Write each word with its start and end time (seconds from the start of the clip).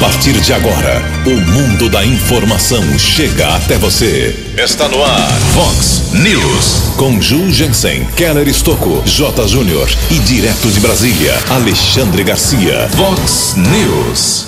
partir 0.00 0.32
de 0.40 0.54
agora, 0.54 1.02
o 1.26 1.52
mundo 1.52 1.90
da 1.90 2.02
informação 2.02 2.82
chega 2.98 3.54
até 3.54 3.76
você. 3.76 4.54
Está 4.56 4.88
no 4.88 5.04
ar, 5.04 5.30
Fox 5.52 6.12
News. 6.14 6.94
Com 6.96 7.20
Ju 7.20 7.50
Jensen, 7.50 8.06
Keller 8.16 8.48
Estocco, 8.48 9.02
J. 9.04 9.46
Júnior 9.46 9.86
e 10.10 10.18
direto 10.20 10.68
de 10.68 10.80
Brasília, 10.80 11.38
Alexandre 11.50 12.24
Garcia. 12.24 12.88
Fox 12.96 13.56
News. 13.56 14.46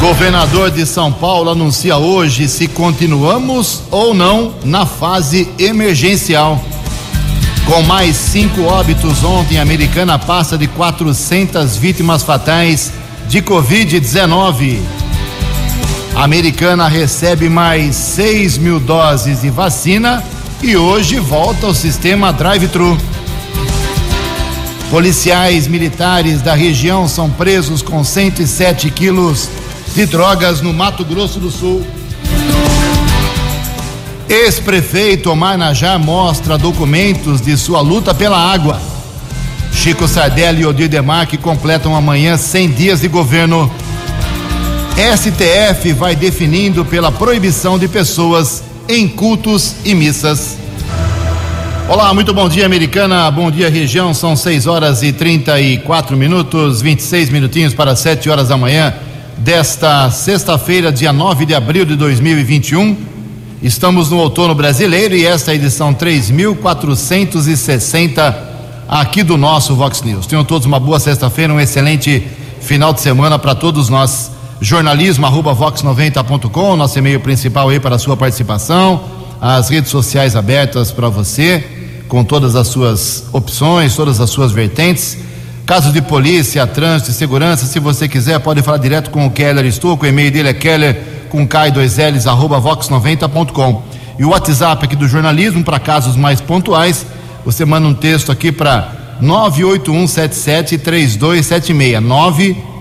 Governador 0.00 0.70
de 0.70 0.84
São 0.84 1.10
Paulo 1.10 1.48
anuncia 1.48 1.96
hoje 1.96 2.46
se 2.46 2.68
continuamos 2.68 3.82
ou 3.90 4.12
não 4.12 4.54
na 4.64 4.84
fase 4.84 5.48
emergencial. 5.58 6.62
Com 7.64 7.82
mais 7.82 8.16
cinco 8.16 8.64
óbitos 8.64 9.24
ontem, 9.24 9.58
a 9.58 9.62
americana 9.62 10.18
passa 10.18 10.58
de 10.58 10.66
400 10.66 11.78
vítimas 11.78 12.22
fatais 12.22 12.92
de 13.28 13.42
Covid-19. 13.42 14.80
A 16.16 16.24
americana 16.24 16.88
recebe 16.88 17.48
mais 17.48 17.94
6 17.94 18.56
mil 18.58 18.80
doses 18.80 19.42
de 19.42 19.50
vacina 19.50 20.24
e 20.62 20.76
hoje 20.76 21.20
volta 21.20 21.66
ao 21.66 21.74
sistema 21.74 22.32
drive-thru. 22.32 22.98
Policiais 24.90 25.66
militares 25.66 26.40
da 26.40 26.54
região 26.54 27.06
são 27.06 27.28
presos 27.28 27.82
com 27.82 28.02
107 28.02 28.90
quilos 28.90 29.48
de 29.94 30.06
drogas 30.06 30.62
no 30.62 30.72
Mato 30.72 31.04
Grosso 31.04 31.38
do 31.38 31.50
Sul. 31.50 31.86
Ex-prefeito 34.26 35.30
Omar 35.30 35.58
Najá 35.58 35.98
mostra 35.98 36.56
documentos 36.56 37.42
de 37.42 37.56
sua 37.58 37.82
luta 37.82 38.14
pela 38.14 38.38
água. 38.38 38.80
Chico 39.78 40.06
Sardelli 40.08 40.62
e 40.62 40.66
Odir 40.66 40.88
Demarque 40.88 41.38
completam 41.38 41.94
amanhã 41.94 42.36
100 42.36 42.70
dias 42.72 43.00
de 43.00 43.06
governo. 43.06 43.70
STF 44.96 45.92
vai 45.92 46.16
definindo 46.16 46.84
pela 46.84 47.12
proibição 47.12 47.78
de 47.78 47.86
pessoas 47.86 48.64
em 48.88 49.06
cultos 49.06 49.76
e 49.84 49.94
missas. 49.94 50.58
Olá, 51.88 52.12
muito 52.12 52.34
bom 52.34 52.48
dia, 52.48 52.66
americana. 52.66 53.30
Bom 53.30 53.52
dia, 53.52 53.70
região. 53.70 54.12
São 54.12 54.34
6 54.34 54.66
horas 54.66 55.04
e 55.04 55.12
34 55.12 56.16
minutos, 56.16 56.82
26 56.82 57.30
minutinhos 57.30 57.72
para 57.72 57.94
7 57.94 58.28
horas 58.28 58.48
da 58.48 58.56
manhã 58.56 58.92
desta 59.38 60.10
sexta-feira, 60.10 60.90
dia 60.90 61.12
9 61.12 61.46
de 61.46 61.54
abril 61.54 61.84
de 61.84 61.94
2021. 61.94 62.96
Estamos 63.62 64.10
no 64.10 64.18
outono 64.18 64.56
brasileiro 64.56 65.14
e 65.14 65.24
esta 65.24 65.52
é 65.52 65.54
a 65.54 65.54
edição 65.54 65.94
3460 65.94 68.47
aqui 68.88 69.22
do 69.22 69.36
nosso 69.36 69.74
Vox 69.74 70.00
News. 70.00 70.26
Tenham 70.26 70.42
todos 70.42 70.66
uma 70.66 70.80
boa 70.80 70.98
sexta-feira, 70.98 71.52
um 71.52 71.60
excelente 71.60 72.26
final 72.60 72.94
de 72.94 73.02
semana 73.02 73.38
para 73.38 73.54
todos 73.54 73.90
nós. 73.90 74.30
Jornalismo 74.60 75.26
arroba 75.26 75.54
vox90.com, 75.54 76.74
nosso 76.74 76.98
e-mail 76.98 77.20
principal 77.20 77.68
aí 77.68 77.78
para 77.78 77.96
a 77.96 77.98
sua 77.98 78.16
participação, 78.16 79.04
as 79.40 79.68
redes 79.68 79.90
sociais 79.90 80.34
abertas 80.34 80.90
para 80.90 81.08
você, 81.08 81.64
com 82.08 82.24
todas 82.24 82.56
as 82.56 82.66
suas 82.68 83.26
opções, 83.32 83.94
todas 83.94 84.20
as 84.20 84.30
suas 84.30 84.50
vertentes. 84.50 85.18
Casos 85.64 85.92
de 85.92 86.00
polícia, 86.00 86.66
trânsito 86.66 87.12
segurança, 87.12 87.66
se 87.66 87.78
você 87.78 88.08
quiser, 88.08 88.40
pode 88.40 88.62
falar 88.62 88.78
direto 88.78 89.10
com 89.10 89.26
o 89.26 89.30
Keller 89.30 89.66
Estouco, 89.66 90.06
o 90.06 90.08
e-mail 90.08 90.32
dele 90.32 90.48
é 90.48 90.54
keller 90.54 91.26
com 91.28 91.46
K2Ls, 91.46 92.26
arroba 92.26 92.58
vox90.com. 92.58 93.82
E 94.18 94.24
o 94.24 94.30
WhatsApp 94.30 94.86
aqui 94.86 94.96
do 94.96 95.06
jornalismo, 95.06 95.62
para 95.62 95.78
casos 95.78 96.16
mais 96.16 96.40
pontuais, 96.40 97.06
você 97.44 97.64
manda 97.64 97.88
um 97.88 97.94
texto 97.94 98.32
aqui 98.32 98.52
para 98.52 99.16
981773276. 99.22 102.00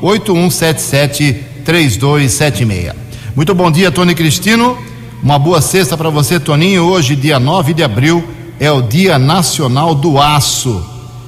981773276. 0.01 2.93
Muito 3.35 3.53
bom 3.53 3.69
dia, 3.71 3.91
Tony 3.91 4.15
Cristino. 4.15 4.77
Uma 5.21 5.37
boa 5.39 5.61
sexta 5.61 5.97
para 5.97 6.09
você, 6.09 6.39
Toninho. 6.39 6.83
Hoje, 6.83 7.15
dia 7.15 7.39
9 7.39 7.73
de 7.73 7.83
abril, 7.83 8.23
é 8.59 8.71
o 8.71 8.81
Dia 8.81 9.19
Nacional 9.19 9.95
do 9.95 10.19
Aço. 10.19 10.83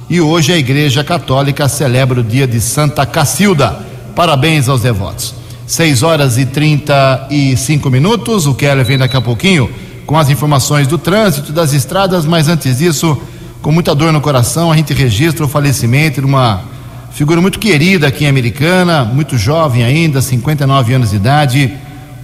E 0.08 0.20
hoje 0.20 0.52
a 0.52 0.58
Igreja 0.58 1.04
Católica 1.04 1.68
celebra 1.68 2.20
o 2.20 2.24
dia 2.24 2.46
de 2.46 2.60
Santa 2.60 3.06
Cacilda. 3.06 3.78
Parabéns 4.16 4.68
aos 4.68 4.82
devotos. 4.82 5.34
6 5.66 6.02
horas 6.02 6.36
e 6.36 6.44
35 6.46 7.88
minutos. 7.90 8.46
O 8.46 8.54
Keller 8.54 8.84
vem 8.84 8.98
daqui 8.98 9.16
a 9.16 9.20
pouquinho 9.20 9.70
com 10.10 10.18
as 10.18 10.28
informações 10.28 10.88
do 10.88 10.98
trânsito, 10.98 11.52
das 11.52 11.72
estradas, 11.72 12.26
mas 12.26 12.48
antes 12.48 12.78
disso, 12.78 13.16
com 13.62 13.70
muita 13.70 13.94
dor 13.94 14.12
no 14.12 14.20
coração, 14.20 14.72
a 14.72 14.76
gente 14.76 14.92
registra 14.92 15.44
o 15.44 15.48
falecimento 15.48 16.20
de 16.20 16.26
uma 16.26 16.64
figura 17.12 17.40
muito 17.40 17.60
querida 17.60 18.08
aqui 18.08 18.24
em 18.24 18.26
Americana, 18.26 19.04
muito 19.04 19.38
jovem 19.38 19.84
ainda, 19.84 20.20
59 20.20 20.94
anos 20.94 21.10
de 21.10 21.16
idade, 21.16 21.72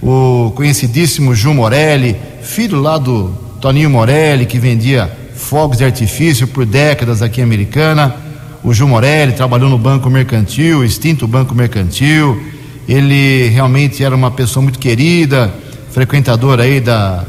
o 0.03 0.51
conhecidíssimo 0.53 1.33
Ju 1.33 1.53
Morelli, 1.53 2.17
filho 2.41 2.81
lá 2.81 2.97
do 2.97 3.29
Toninho 3.61 3.89
Morelli, 3.89 4.45
que 4.45 4.59
vendia 4.59 5.09
fogos 5.33 5.77
de 5.77 5.85
artifício 5.85 6.45
por 6.45 6.65
décadas 6.65 7.21
aqui 7.21 7.39
em 7.39 7.45
Americana. 7.45 8.13
O 8.65 8.73
Ju 8.73 8.85
Morelli 8.85 9.31
trabalhou 9.31 9.69
no 9.69 9.77
Banco 9.77 10.09
Mercantil, 10.09 10.83
extinto 10.83 11.25
Banco 11.25 11.55
Mercantil 11.55 12.37
ele 12.85 13.47
realmente 13.47 14.03
era 14.03 14.13
uma 14.13 14.31
pessoa 14.31 14.61
muito 14.61 14.77
querida, 14.77 15.53
frequentador 15.91 16.59
aí 16.59 16.79
da, 16.81 17.25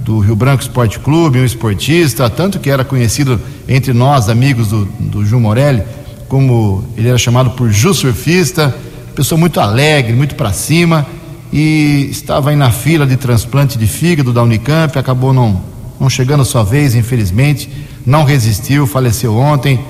do 0.00 0.18
Rio 0.20 0.36
Branco 0.36 0.62
Esporte 0.62 0.98
Clube, 0.98 1.38
um 1.38 1.44
esportista, 1.44 2.30
tanto 2.30 2.58
que 2.58 2.70
era 2.70 2.84
conhecido 2.84 3.40
entre 3.68 3.92
nós, 3.92 4.28
amigos 4.28 4.68
do, 4.68 4.84
do 4.98 5.24
Ju 5.24 5.40
Morelli, 5.40 5.82
como 6.28 6.84
ele 6.96 7.08
era 7.08 7.18
chamado 7.18 7.50
por 7.50 7.70
Ju 7.70 7.92
Surfista, 7.92 8.74
pessoa 9.14 9.38
muito 9.38 9.60
alegre, 9.60 10.12
muito 10.12 10.34
para 10.34 10.52
cima, 10.52 11.06
e 11.52 12.08
estava 12.10 12.50
aí 12.50 12.56
na 12.56 12.70
fila 12.70 13.06
de 13.06 13.16
transplante 13.16 13.78
de 13.78 13.86
fígado 13.86 14.32
da 14.32 14.42
Unicamp, 14.42 14.98
acabou 14.98 15.32
não, 15.32 15.60
não 15.98 16.08
chegando 16.08 16.42
a 16.42 16.44
sua 16.44 16.62
vez, 16.62 16.94
infelizmente, 16.94 17.70
não 18.06 18.24
resistiu, 18.24 18.86
faleceu 18.86 19.36
ontem, 19.36 19.80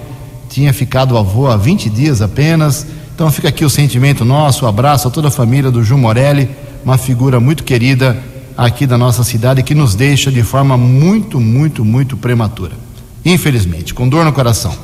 tinha 0.48 0.72
ficado 0.72 1.18
avô 1.18 1.46
há 1.48 1.56
20 1.56 1.90
dias 1.90 2.22
apenas. 2.22 2.86
Então 3.14 3.30
fica 3.30 3.48
aqui 3.48 3.64
o 3.64 3.70
sentimento 3.70 4.24
nosso, 4.24 4.64
o 4.64 4.68
abraço 4.68 5.08
a 5.08 5.10
toda 5.10 5.28
a 5.28 5.30
família 5.30 5.70
do 5.70 5.82
Ju 5.82 5.98
Morelli, 5.98 6.48
uma 6.84 6.96
figura 6.96 7.38
muito 7.40 7.64
querida 7.64 8.16
aqui 8.58 8.88
da 8.88 8.98
nossa 8.98 9.22
cidade 9.22 9.62
que 9.62 9.72
nos 9.72 9.94
deixa 9.94 10.32
de 10.32 10.42
forma 10.42 10.76
muito, 10.76 11.38
muito, 11.38 11.84
muito 11.84 12.16
prematura. 12.16 12.72
Infelizmente, 13.24 13.94
com 13.94 14.08
dor 14.08 14.24
no 14.24 14.32
coração. 14.32 14.74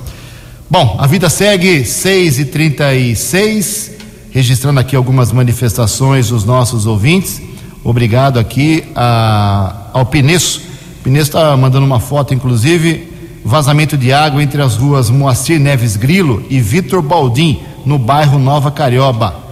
Bom, 0.71 0.97
a 0.97 1.09
vida 1.09 1.29
segue 1.29 1.85
6 1.85 2.39
e 2.39 2.45
36 2.45 3.91
registrando 4.31 4.79
aqui 4.79 4.95
algumas 4.95 5.33
manifestações 5.33 6.29
dos 6.29 6.45
nossos 6.45 6.87
ouvintes. 6.87 7.43
Obrigado 7.83 8.39
aqui 8.39 8.85
a, 8.95 9.89
ao 9.93 10.07
Pineço. 10.07 10.61
O 11.01 11.05
Pineço 11.05 11.31
está 11.31 11.57
mandando 11.57 11.85
uma 11.85 12.01
foto, 12.01 12.33
inclusive, 12.33 13.13
vazamento 13.45 13.97
de 13.97 14.13
água 14.13 14.43
entre 14.43 14.63
as 14.63 14.77
ruas 14.77 15.11
Moacir 15.11 15.59
Neves 15.59 15.97
Grilo 15.97 16.45
e 16.49 16.61
Vitor 16.61 17.03
Baldim 17.03 17.61
no 17.85 17.99
bairro 17.99 18.39
Nova 18.39 18.71
Carioba. 18.71 19.44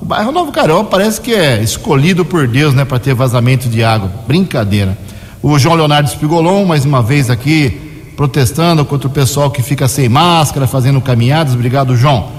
O 0.00 0.04
bairro 0.04 0.32
Nova 0.32 0.50
Carioba 0.50 0.88
parece 0.88 1.20
que 1.20 1.34
é 1.34 1.62
escolhido 1.62 2.24
por 2.24 2.48
Deus, 2.48 2.72
né, 2.72 2.86
para 2.86 2.98
ter 2.98 3.12
vazamento 3.14 3.68
de 3.68 3.84
água. 3.84 4.10
Brincadeira. 4.26 4.96
O 5.42 5.58
João 5.58 5.74
Leonardo 5.74 6.08
Espigolon, 6.08 6.64
mais 6.64 6.86
uma 6.86 7.02
vez 7.02 7.28
aqui, 7.28 7.78
protestando 8.16 8.82
contra 8.84 9.08
o 9.08 9.10
pessoal 9.10 9.50
que 9.50 9.62
fica 9.62 9.86
sem 9.88 10.08
máscara, 10.08 10.66
fazendo 10.66 11.02
caminhadas. 11.02 11.52
Obrigado, 11.52 11.94
João. 11.96 12.30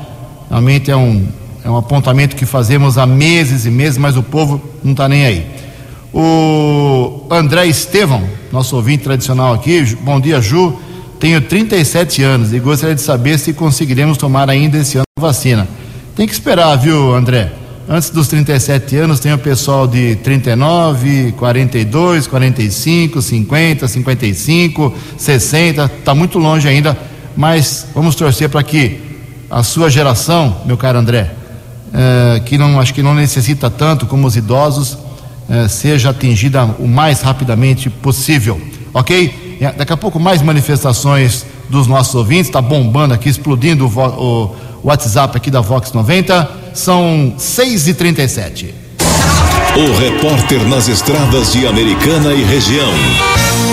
Realmente 0.50 0.90
é 0.90 0.98
um, 0.98 1.28
é 1.64 1.70
um 1.70 1.78
apontamento 1.78 2.36
que 2.36 2.48
fazemos 2.48 2.98
há 2.98 3.06
meses 3.06 3.66
e 3.66 3.70
meses, 3.70 4.00
mas 4.00 4.18
o 4.18 4.24
povo 4.24 4.60
não 4.84 4.94
está 4.94 5.08
nem 5.08 5.26
aí. 5.26 5.46
O 6.12 7.28
André 7.30 7.68
Estevão, 7.68 8.24
nosso 8.52 8.76
ouvinte 8.76 9.04
tradicional 9.04 9.54
aqui, 9.54 9.84
bom 10.02 10.20
dia, 10.20 10.42
Ju. 10.42 10.80
Tenho 11.20 11.40
37 11.40 12.24
anos 12.24 12.54
e 12.54 12.60
gostaria 12.60 12.96
de 12.96 13.02
saber 13.02 13.38
se 13.38 13.54
conseguiremos 13.54 14.18
tomar 14.18 14.50
ainda 14.50 14.80
esse 14.80 14.98
ano 14.98 15.06
a 15.18 15.22
vacina. 15.22 15.68
Tem 16.16 16.28
que 16.28 16.34
esperar, 16.34 16.76
viu, 16.76 17.16
André? 17.16 17.61
Antes 17.90 18.10
dos 18.12 18.28
37 18.28 18.96
anos, 18.98 19.20
tem 19.20 19.34
o 19.34 19.38
pessoal 19.38 19.88
de 19.88 20.16
39, 20.18 21.34
42, 21.34 22.28
45, 22.28 23.22
50, 23.22 23.88
55, 23.88 24.94
60, 25.18 25.86
está 25.86 26.14
muito 26.14 26.38
longe 26.38 26.68
ainda, 26.68 26.98
mas 27.36 27.88
vamos 27.94 28.16
torcer 28.16 28.50
para 28.50 28.64
que 28.64 29.00
a 29.50 29.64
sua 29.64 29.90
geração, 29.90 30.62
meu 30.66 30.78
caro 30.78 31.00
André, 31.00 31.32
eh, 31.94 32.42
que 32.46 32.58
não 32.58 32.80
acho 32.80 32.94
que 32.94 33.04
não 33.04 33.14
necessita 33.14 33.70
tanto 33.70 34.06
como 34.06 34.28
os 34.28 34.38
idosos, 34.38 34.98
eh, 35.50 35.68
seja 35.68 36.12
atingida 36.12 36.64
o 36.80 36.88
mais 36.88 37.22
rapidamente 37.22 37.90
possível, 37.90 38.62
ok? 38.94 39.58
É, 39.60 39.72
daqui 39.74 39.92
a 39.92 39.98
pouco 39.98 40.20
mais 40.20 40.42
manifestações 40.42 41.46
dos 41.70 41.88
nossos 41.88 42.16
ouvintes, 42.16 42.48
está 42.48 42.62
bombando 42.62 43.14
aqui, 43.14 43.28
explodindo 43.28 43.86
o, 43.86 44.00
o, 44.00 44.56
WhatsApp 44.84 45.38
aqui 45.38 45.52
da 45.52 45.62
Vox 45.62 45.92
90. 45.92 46.50
São 46.74 47.34
6h37. 47.38 48.74
O 49.76 49.98
repórter 49.98 50.68
nas 50.68 50.88
estradas 50.88 51.54
de 51.54 51.66
Americana 51.66 52.34
e 52.34 52.44
região, 52.44 52.92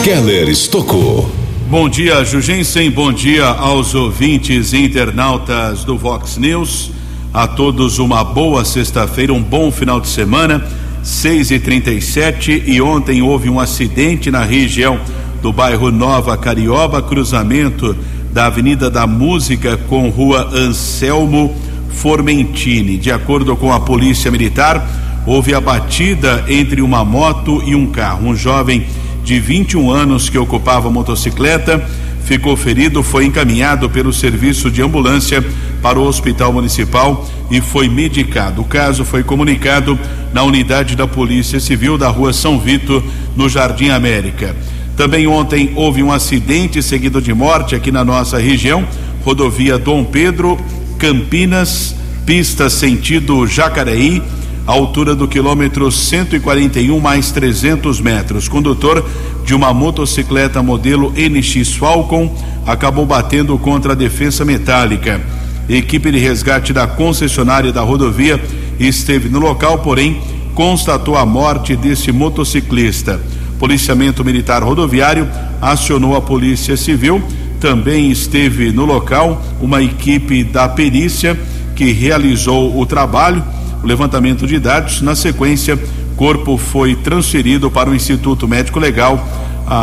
Keller 0.05 0.49
Estocou. 0.49 1.29
Bom 1.69 1.89
dia, 1.89 2.25
Jugensen. 2.25 2.91
Bom 2.91 3.13
dia 3.13 3.47
aos 3.47 3.95
ouvintes 3.95 4.73
e 4.73 4.85
internautas 4.85 5.85
do 5.85 5.99
Vox 5.99 6.37
News. 6.37 6.93
a 7.33 7.47
todos 7.47 7.99
uma 7.99 8.25
boa 8.25 8.65
sexta-feira, 8.65 9.35
um 9.35 9.43
bom 9.43 9.71
final 9.71 10.01
de 10.01 10.09
semana. 10.09 10.67
6 11.03 11.51
e 11.51 11.59
37 11.59 12.65
e 12.67 12.81
ontem 12.81 13.23
houve 13.23 13.49
um 13.49 13.61
acidente 13.61 14.31
na 14.31 14.45
região 14.45 14.99
do 15.43 15.53
bairro 15.53 15.91
Nova 15.91 16.37
Carioba, 16.37 17.01
cruzamento 17.03 17.97
da 18.39 18.47
Avenida 18.47 18.89
da 18.89 19.05
Música 19.05 19.77
com 19.89 20.11
Rua 20.11 20.49
Anselmo 20.55 21.57
Formentini. 21.91 22.97
De 22.97 23.11
acordo 23.11 23.57
com 23.57 23.73
a 23.73 23.81
Polícia 23.81 24.31
Militar, 24.31 24.89
houve 25.27 25.53
a 25.53 25.61
batida 25.61 26.45
entre 26.47 26.81
uma 26.81 27.05
moto 27.05 27.61
e 27.67 27.75
um 27.75 27.89
carro. 27.89 28.29
Um 28.29 28.37
jovem 28.37 28.87
de 29.25 29.41
21 29.41 29.91
anos 29.91 30.29
que 30.29 30.39
ocupava 30.39 30.89
motocicleta 30.89 31.85
ficou 32.23 32.57
ferido, 32.57 33.03
foi 33.03 33.25
encaminhado 33.25 33.91
pelo 33.91 34.13
serviço 34.13 34.71
de 34.71 34.83
ambulância 34.83 35.45
para 35.83 35.99
o 35.99 36.07
Hospital 36.07 36.53
Municipal 36.53 37.27
e 37.51 37.61
foi 37.61 37.89
medicado. 37.89 38.63
O 38.63 38.65
caso 38.65 39.05
foi 39.05 39.25
comunicado 39.25 39.99
na 40.33 40.45
unidade 40.45 40.95
da 40.95 41.09
Polícia 41.09 41.59
Civil 41.59 41.99
da 41.99 42.09
Rua 42.09 42.33
São 42.33 42.61
Vito, 42.61 43.03
no 43.35 43.49
Jardim 43.49 43.89
América. 43.89 44.55
Também 44.99 45.29
ontem 45.29 45.71
houve 45.77 46.03
um 46.03 46.11
acidente 46.11 46.83
seguido 46.83 47.23
de 47.23 47.33
morte 47.33 47.77
aqui 47.77 47.93
na 47.93 48.05
nossa 48.05 48.37
região, 48.37 48.85
rodovia 49.25 49.79
Dom 49.79 50.03
Pedro, 50.03 50.59
Campinas, 50.99 51.95
pista 52.27 52.69
sentido 52.69 53.47
Jacareí, 53.47 54.21
altura 54.67 55.15
do 55.15 55.29
quilômetro 55.29 55.93
141 55.93 56.99
mais 56.99 57.31
300 57.31 58.01
metros. 58.01 58.49
Condutor 58.49 59.09
de 59.45 59.55
uma 59.55 59.73
motocicleta 59.73 60.65
modelo 60.65 61.15
NX 61.17 61.77
Falcon 61.77 62.37
acabou 62.67 63.07
batendo 63.07 63.57
contra 63.57 63.93
a 63.93 63.97
defesa 63.97 64.45
metálica. 64.45 65.21
Equipe 65.69 66.11
de 66.11 66.19
resgate 66.19 66.73
da 66.73 66.89
concessionária 66.89 67.73
da 67.73 67.83
rodovia 67.83 68.43
esteve 68.81 69.29
no 69.29 69.39
local, 69.39 69.79
porém 69.79 70.21
constatou 70.57 71.17
a 71.17 71.25
morte 71.25 71.77
desse 71.77 72.11
motociclista. 72.11 73.21
Policiamento 73.59 74.25
Militar 74.25 74.63
Rodoviário 74.63 75.29
acionou 75.61 76.17
a 76.17 76.21
Polícia 76.21 76.77
Civil. 76.77 77.23
Também 77.61 78.11
esteve 78.11 78.71
no 78.71 78.85
local 78.85 79.43
uma 79.61 79.83
equipe 79.83 80.45
da 80.45 80.69
perícia 80.69 81.39
que 81.75 81.93
realizou 81.93 82.79
o 82.79 82.87
trabalho, 82.87 83.45
o 83.83 83.87
levantamento 83.87 84.47
de 84.47 84.59
dados. 84.59 85.03
Na 85.03 85.15
sequência, 85.15 85.79
corpo 86.17 86.57
foi 86.57 86.95
transferido 86.95 87.71
para 87.71 87.91
o 87.91 87.95
Instituto 87.95 88.47
Médico 88.47 88.79
Legal 88.79 89.27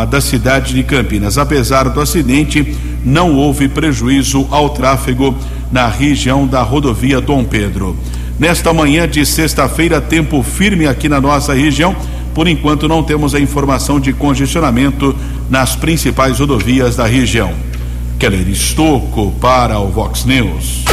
da 0.10 0.20
cidade 0.20 0.74
de 0.74 0.84
Campinas. 0.84 1.38
Apesar 1.38 1.90
do 1.90 2.02
acidente, 2.02 2.76
não 3.04 3.36
houve 3.36 3.68
prejuízo 3.68 4.48
ao 4.50 4.70
tráfego 4.70 5.36
na 5.72 5.88
região 5.88 6.48
da 6.48 6.62
rodovia 6.62 7.22
Dom 7.22 7.44
Pedro. 7.44 7.96
Nesta 8.40 8.74
manhã 8.74 9.08
de 9.08 9.26
sexta-feira, 9.26 10.02
tempo 10.02 10.42
firme 10.44 10.88
aqui 10.88 11.08
na 11.08 11.22
nossa 11.22 11.54
região. 11.54 11.96
Por 12.36 12.50
enquanto, 12.50 12.86
não 12.86 13.02
temos 13.02 13.34
a 13.34 13.40
informação 13.40 13.98
de 13.98 14.12
congestionamento 14.12 15.16
nas 15.50 15.74
principais 15.74 16.38
rodovias 16.38 16.98
da 16.98 17.08
região. 17.08 17.54
Keller 18.20 18.50
Estocco 18.50 19.32
para 19.40 19.80
o 19.80 19.88
Vox 19.88 20.26
News. 20.26 20.84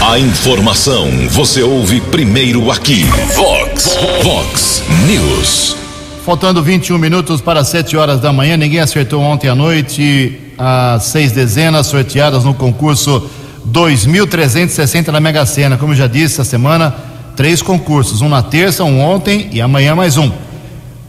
A 0.00 0.20
informação 0.20 1.08
você 1.30 1.64
ouve 1.64 2.00
primeiro 2.00 2.70
aqui. 2.70 3.02
Vox, 3.34 3.98
Vox 4.22 4.84
News. 5.04 5.76
Faltando 6.24 6.62
21 6.62 6.96
minutos 6.96 7.40
para 7.40 7.64
7 7.64 7.96
horas 7.96 8.20
da 8.20 8.32
manhã, 8.32 8.56
ninguém 8.56 8.78
acertou 8.78 9.20
ontem 9.20 9.48
à 9.48 9.54
noite 9.54 10.38
as 10.56 11.02
seis 11.06 11.32
dezenas 11.32 11.88
sorteadas 11.88 12.44
no 12.44 12.54
concurso 12.54 13.28
2.360 13.68 15.08
na 15.08 15.18
Mega 15.18 15.44
Sena. 15.44 15.76
Como 15.76 15.92
eu 15.92 15.96
já 15.96 16.06
disse, 16.06 16.34
essa 16.34 16.44
semana, 16.44 16.94
três 17.34 17.60
concursos: 17.60 18.22
um 18.22 18.28
na 18.28 18.42
terça, 18.42 18.84
um 18.84 19.00
ontem 19.00 19.48
e 19.50 19.60
amanhã 19.60 19.96
mais 19.96 20.16
um. 20.16 20.30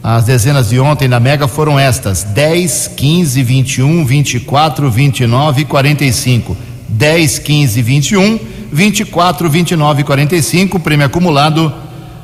As 0.08 0.22
dezenas 0.22 0.68
de 0.68 0.78
ontem 0.78 1.08
na 1.08 1.18
Mega 1.18 1.48
foram 1.48 1.76
estas: 1.76 2.22
10, 2.22 2.92
15, 2.96 3.42
21, 3.42 4.06
24, 4.06 4.88
29 4.88 5.62
e 5.62 5.64
45. 5.64 6.56
10, 6.88 7.38
15, 7.40 7.82
21, 7.82 8.38
24, 8.72 9.50
29 9.50 10.02
e 10.02 10.04
45. 10.04 10.78
Prêmio 10.78 11.06
acumulado. 11.06 11.74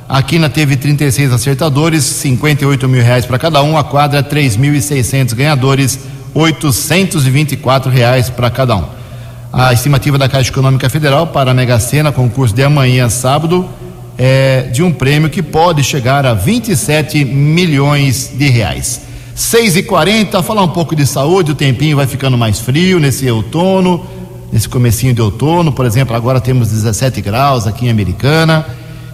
A 0.09 0.23
Quina 0.23 0.49
teve 0.49 0.77
36 0.77 1.33
acertadores, 1.33 2.05
58 2.05 2.89
mil 2.89 3.03
reais 3.03 3.27
para 3.27 3.37
cada 3.37 3.61
um. 3.65 3.77
A 3.77 3.83
quadra, 3.83 4.23
3.600 4.23 5.35
ganhadores, 5.35 5.99
824 6.33 7.91
reais 7.91 8.31
para 8.31 8.49
cada 8.49 8.77
um. 8.77 8.85
A 9.53 9.73
estimativa 9.73 10.17
da 10.17 10.29
Caixa 10.29 10.51
Econômica 10.51 10.89
Federal 10.89 11.27
para 11.27 11.51
a 11.51 11.55
Mega 11.55 11.81
Sena, 11.81 12.13
concurso 12.13 12.55
de 12.55 12.63
amanhã, 12.63 13.09
sábado, 13.09 13.69
é 14.19 14.69
de 14.73 14.83
um 14.83 14.93
prêmio 14.93 15.31
que 15.31 15.43
pode 15.43 15.83
chegar 15.83 16.27
a 16.27 16.35
27 16.35 17.25
milhões 17.25 18.31
de 18.35 18.49
reais. 18.49 19.01
6 19.35 19.77
e 19.77 19.83
40 19.83 20.43
falar 20.43 20.63
um 20.63 20.69
pouco 20.69 20.95
de 20.95 21.07
saúde, 21.07 21.53
o 21.53 21.55
tempinho 21.55 21.97
vai 21.97 22.07
ficando 22.07 22.37
mais 22.37 22.61
frio 22.61 23.01
nesse 23.01 23.31
outono, 23.31 24.05
nesse 24.53 24.69
comecinho 24.69 25.15
de 25.15 25.23
outono, 25.23 25.73
por 25.73 25.87
exemplo, 25.87 26.15
agora 26.15 26.41
temos 26.41 26.69
17 26.69 27.21
graus 27.23 27.67
aqui 27.67 27.87
em 27.87 27.91
Americana, 27.91 28.67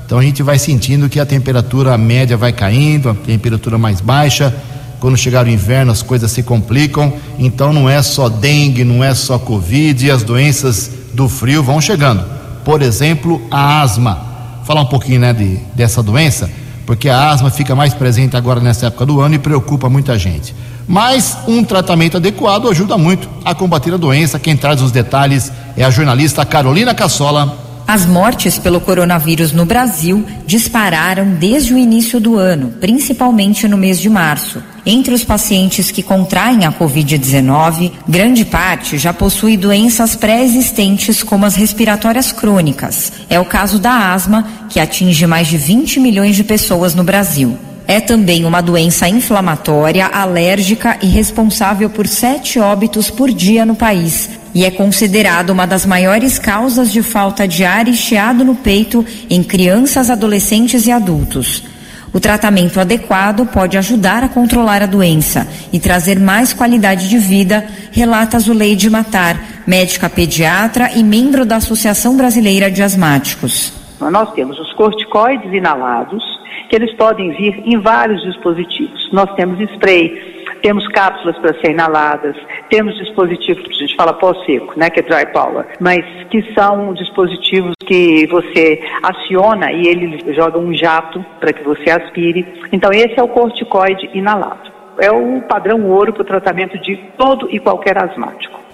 então 0.04 0.18
a 0.18 0.22
gente 0.22 0.42
vai 0.42 0.58
sentindo 0.58 1.08
que 1.08 1.20
a 1.20 1.26
temperatura 1.26 1.96
média 1.96 2.36
vai 2.36 2.52
caindo, 2.52 3.10
a 3.10 3.14
temperatura 3.14 3.78
mais 3.78 4.00
baixa, 4.00 4.54
quando 4.98 5.16
chegar 5.16 5.46
o 5.46 5.48
inverno 5.48 5.92
as 5.92 6.02
coisas 6.02 6.32
se 6.32 6.42
complicam, 6.42 7.12
então 7.38 7.72
não 7.72 7.88
é 7.88 8.02
só 8.02 8.28
dengue, 8.28 8.82
não 8.84 9.04
é 9.04 9.14
só 9.14 9.38
covid, 9.38 10.10
as 10.10 10.24
doenças 10.24 10.90
do 11.14 11.28
frio 11.28 11.62
vão 11.62 11.80
chegando. 11.80 12.24
Por 12.64 12.82
exemplo, 12.82 13.40
a 13.50 13.80
asma. 13.80 14.27
Falar 14.68 14.82
um 14.82 14.86
pouquinho 14.86 15.20
né, 15.20 15.32
de, 15.32 15.56
dessa 15.74 16.02
doença, 16.02 16.50
porque 16.84 17.08
a 17.08 17.30
asma 17.30 17.50
fica 17.50 17.74
mais 17.74 17.94
presente 17.94 18.36
agora 18.36 18.60
nessa 18.60 18.88
época 18.88 19.06
do 19.06 19.18
ano 19.18 19.34
e 19.34 19.38
preocupa 19.38 19.88
muita 19.88 20.18
gente. 20.18 20.54
Mas 20.86 21.38
um 21.48 21.64
tratamento 21.64 22.18
adequado 22.18 22.68
ajuda 22.68 22.98
muito 22.98 23.30
a 23.46 23.54
combater 23.54 23.94
a 23.94 23.96
doença. 23.96 24.38
Quem 24.38 24.54
traz 24.58 24.82
os 24.82 24.92
detalhes 24.92 25.50
é 25.74 25.84
a 25.84 25.88
jornalista 25.88 26.44
Carolina 26.44 26.94
Cassola. 26.94 27.67
As 27.88 28.04
mortes 28.04 28.58
pelo 28.58 28.82
coronavírus 28.82 29.50
no 29.50 29.64
Brasil 29.64 30.22
dispararam 30.46 31.30
desde 31.30 31.72
o 31.72 31.78
início 31.78 32.20
do 32.20 32.36
ano, 32.36 32.74
principalmente 32.78 33.66
no 33.66 33.78
mês 33.78 33.98
de 33.98 34.10
março. 34.10 34.62
Entre 34.84 35.14
os 35.14 35.24
pacientes 35.24 35.90
que 35.90 36.02
contraem 36.02 36.66
a 36.66 36.70
Covid-19, 36.70 37.92
grande 38.06 38.44
parte 38.44 38.98
já 38.98 39.14
possui 39.14 39.56
doenças 39.56 40.14
pré-existentes, 40.14 41.22
como 41.22 41.46
as 41.46 41.54
respiratórias 41.54 42.30
crônicas. 42.30 43.10
É 43.30 43.40
o 43.40 43.46
caso 43.46 43.78
da 43.78 44.12
asma, 44.12 44.46
que 44.68 44.78
atinge 44.78 45.26
mais 45.26 45.48
de 45.48 45.56
20 45.56 45.98
milhões 45.98 46.36
de 46.36 46.44
pessoas 46.44 46.94
no 46.94 47.02
Brasil. 47.02 47.58
É 47.86 48.00
também 48.00 48.44
uma 48.44 48.60
doença 48.60 49.08
inflamatória, 49.08 50.08
alérgica 50.08 50.98
e 51.00 51.06
responsável 51.06 51.88
por 51.88 52.06
sete 52.06 52.58
óbitos 52.58 53.08
por 53.08 53.32
dia 53.32 53.64
no 53.64 53.74
país. 53.74 54.28
E 54.54 54.64
é 54.64 54.70
considerada 54.70 55.52
uma 55.52 55.66
das 55.66 55.84
maiores 55.84 56.38
causas 56.38 56.90
de 56.90 57.02
falta 57.02 57.46
de 57.46 57.64
ar 57.64 57.86
e 57.88 57.94
chiado 57.94 58.44
no 58.44 58.54
peito 58.54 59.04
em 59.28 59.42
crianças, 59.42 60.10
adolescentes 60.10 60.86
e 60.86 60.92
adultos. 60.92 61.64
O 62.12 62.18
tratamento 62.18 62.80
adequado 62.80 63.46
pode 63.46 63.76
ajudar 63.76 64.24
a 64.24 64.28
controlar 64.28 64.82
a 64.82 64.86
doença 64.86 65.46
e 65.72 65.78
trazer 65.78 66.18
mais 66.18 66.52
qualidade 66.52 67.08
de 67.08 67.18
vida, 67.18 67.66
relata 67.92 68.38
Zuleide 68.38 68.88
Matar, 68.88 69.38
médica 69.66 70.08
pediatra 70.08 70.90
e 70.96 71.04
membro 71.04 71.44
da 71.44 71.56
Associação 71.56 72.16
Brasileira 72.16 72.70
de 72.70 72.82
Asmáticos. 72.82 73.72
Nós 74.00 74.32
temos 74.32 74.58
os 74.58 74.72
corticoides 74.74 75.52
inalados, 75.52 76.22
que 76.70 76.76
eles 76.76 76.94
podem 76.94 77.30
vir 77.32 77.62
em 77.64 77.78
vários 77.78 78.22
dispositivos. 78.22 79.12
Nós 79.12 79.30
temos 79.34 79.60
spray, 79.72 80.37
temos 80.62 80.86
cápsulas 80.88 81.38
para 81.38 81.54
ser 81.60 81.72
inaladas, 81.72 82.36
temos 82.70 82.96
dispositivos 82.96 83.62
que 83.64 83.70
a 83.70 83.86
gente 83.86 83.96
fala 83.96 84.12
pó-seco, 84.12 84.74
né, 84.76 84.90
que 84.90 85.00
é 85.00 85.02
dry 85.02 85.32
power, 85.32 85.66
mas 85.80 86.04
que 86.30 86.42
são 86.54 86.92
dispositivos 86.94 87.74
que 87.84 88.26
você 88.26 88.82
aciona 89.02 89.72
e 89.72 89.86
ele 89.86 90.34
joga 90.34 90.58
um 90.58 90.74
jato 90.74 91.24
para 91.40 91.52
que 91.52 91.62
você 91.62 91.90
aspire. 91.90 92.46
Então 92.72 92.92
esse 92.92 93.18
é 93.18 93.22
o 93.22 93.28
corticoide 93.28 94.10
inalado. 94.14 94.70
É 95.00 95.10
o 95.12 95.40
padrão 95.42 95.88
ouro 95.88 96.12
para 96.12 96.22
o 96.22 96.26
tratamento 96.26 96.76
de 96.78 96.96
todo 97.16 97.48
e 97.50 97.60
qualquer 97.60 97.96
asmático. 98.02 98.67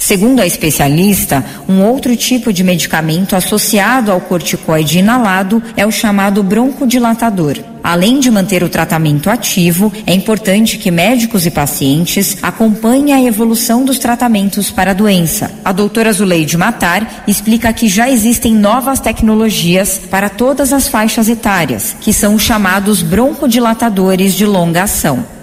Segundo 0.00 0.40
a 0.40 0.46
especialista, 0.46 1.44
um 1.68 1.82
outro 1.82 2.16
tipo 2.16 2.54
de 2.54 2.64
medicamento 2.64 3.36
associado 3.36 4.10
ao 4.10 4.18
corticoide 4.18 4.98
inalado 4.98 5.62
é 5.76 5.86
o 5.86 5.92
chamado 5.92 6.42
broncodilatador. 6.42 7.58
Além 7.84 8.18
de 8.18 8.30
manter 8.30 8.62
o 8.62 8.68
tratamento 8.68 9.28
ativo, 9.28 9.92
é 10.06 10.14
importante 10.14 10.78
que 10.78 10.90
médicos 10.90 11.44
e 11.44 11.50
pacientes 11.50 12.38
acompanhem 12.42 13.12
a 13.12 13.22
evolução 13.22 13.84
dos 13.84 13.98
tratamentos 13.98 14.70
para 14.70 14.92
a 14.92 14.94
doença. 14.94 15.52
A 15.62 15.70
doutora 15.70 16.12
Zuleide 16.12 16.56
Matar 16.56 17.22
explica 17.28 17.72
que 17.72 17.86
já 17.86 18.10
existem 18.10 18.54
novas 18.54 19.00
tecnologias 19.00 20.00
para 20.10 20.30
todas 20.30 20.72
as 20.72 20.88
faixas 20.88 21.28
etárias, 21.28 21.94
que 22.00 22.12
são 22.12 22.34
os 22.34 22.42
chamados 22.42 23.02
broncodilatadores 23.02 24.32
de 24.32 24.46
longa 24.46 24.84
ação. 24.84 25.39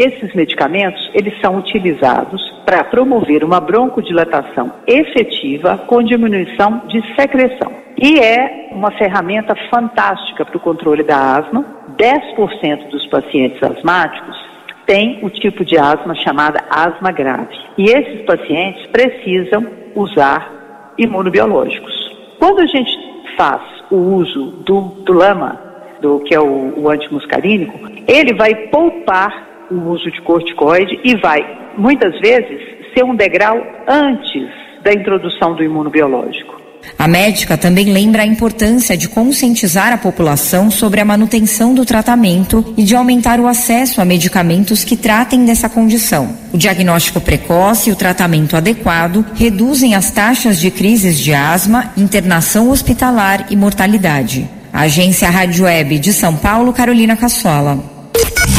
Esses 0.00 0.32
medicamentos, 0.32 1.10
eles 1.12 1.38
são 1.42 1.58
utilizados 1.58 2.40
para 2.64 2.82
promover 2.84 3.44
uma 3.44 3.60
broncodilatação 3.60 4.72
efetiva 4.86 5.76
com 5.86 6.02
diminuição 6.02 6.80
de 6.88 7.02
secreção. 7.14 7.70
E 7.98 8.18
é 8.18 8.70
uma 8.72 8.90
ferramenta 8.92 9.54
fantástica 9.68 10.42
para 10.42 10.56
o 10.56 10.60
controle 10.60 11.02
da 11.02 11.36
asma. 11.36 11.66
10% 11.98 12.88
dos 12.88 13.06
pacientes 13.08 13.62
asmáticos 13.62 14.42
têm 14.86 15.18
o 15.22 15.28
tipo 15.28 15.66
de 15.66 15.76
asma 15.76 16.14
chamada 16.14 16.64
asma 16.70 17.12
grave. 17.12 17.54
E 17.76 17.90
esses 17.90 18.24
pacientes 18.24 18.86
precisam 18.86 19.66
usar 19.94 20.94
imunobiológicos. 20.96 21.92
Quando 22.38 22.60
a 22.60 22.66
gente 22.66 22.90
faz 23.36 23.60
o 23.90 23.96
uso 23.96 24.46
do, 24.64 24.80
do 25.04 25.12
lama, 25.12 25.60
do, 26.00 26.20
que 26.20 26.34
é 26.34 26.40
o, 26.40 26.72
o 26.74 26.88
antimuscarínico, 26.88 27.78
ele 28.08 28.32
vai 28.32 28.54
poupar 28.68 29.49
o 29.70 29.90
uso 29.90 30.10
de 30.10 30.20
corticoide 30.22 30.98
e 31.04 31.16
vai, 31.16 31.40
muitas 31.76 32.18
vezes, 32.20 32.60
ser 32.94 33.04
um 33.04 33.14
degrau 33.14 33.56
antes 33.86 34.48
da 34.82 34.92
introdução 34.92 35.54
do 35.54 35.62
imunobiológico. 35.62 36.60
A 36.98 37.06
médica 37.06 37.56
também 37.56 37.92
lembra 37.92 38.22
a 38.22 38.26
importância 38.26 38.96
de 38.96 39.08
conscientizar 39.08 39.92
a 39.92 39.98
população 39.98 40.70
sobre 40.70 41.00
a 41.00 41.04
manutenção 41.04 41.74
do 41.74 41.84
tratamento 41.84 42.74
e 42.76 42.82
de 42.82 42.94
aumentar 42.94 43.38
o 43.38 43.46
acesso 43.46 44.00
a 44.00 44.04
medicamentos 44.04 44.84
que 44.84 44.96
tratem 44.96 45.44
dessa 45.44 45.68
condição. 45.68 46.34
O 46.52 46.58
diagnóstico 46.58 47.20
precoce 47.20 47.90
e 47.90 47.92
o 47.92 47.96
tratamento 47.96 48.56
adequado 48.56 49.24
reduzem 49.34 49.94
as 49.94 50.10
taxas 50.10 50.60
de 50.60 50.70
crises 50.70 51.18
de 51.18 51.34
asma, 51.34 51.92
internação 51.96 52.70
hospitalar 52.70 53.46
e 53.50 53.56
mortalidade. 53.56 54.48
Agência 54.72 55.28
Rádio 55.28 55.64
Web 55.64 55.98
de 55.98 56.12
São 56.12 56.36
Paulo, 56.36 56.72
Carolina 56.72 57.16
Cassola. 57.16 57.99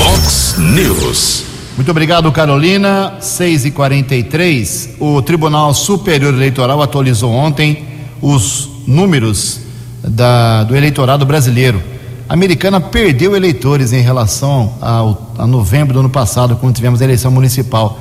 Vox 0.02 0.56
News. 0.58 1.44
Muito 1.76 1.92
obrigado, 1.92 2.32
Carolina. 2.32 3.18
6 3.20 3.66
e 3.66 3.72
43 3.72 4.96
O 5.00 5.22
Tribunal 5.22 5.76
Superior 5.76 6.34
Eleitoral 6.34 6.82
atualizou 6.82 7.32
ontem 7.32 7.86
os 8.20 8.68
números 8.88 9.60
da, 10.04 10.64
do 10.64 10.76
eleitorado 10.76 11.24
brasileiro. 11.24 11.80
A 12.28 12.34
americana 12.34 12.82
perdeu 12.82 13.36
eleitores 13.36 13.94
em 13.94 14.02
relação 14.02 14.74
ao, 14.82 15.34
a 15.38 15.46
novembro 15.46 15.94
do 15.94 16.00
ano 16.00 16.10
passado, 16.10 16.56
quando 16.56 16.74
tivemos 16.76 17.00
a 17.00 17.04
eleição 17.04 17.30
municipal. 17.30 18.00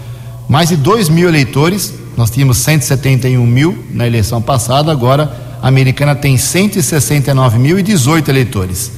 Mais 0.48 0.70
de 0.70 0.78
2 0.78 1.10
mil 1.10 1.28
eleitores, 1.28 1.92
nós 2.16 2.30
tínhamos 2.30 2.56
171 2.56 3.46
mil 3.46 3.78
na 3.90 4.06
eleição 4.06 4.40
passada, 4.40 4.90
agora 4.90 5.30
a 5.60 5.68
americana 5.68 6.14
tem 6.14 6.36
169.018 6.36 8.28
eleitores. 8.30 8.90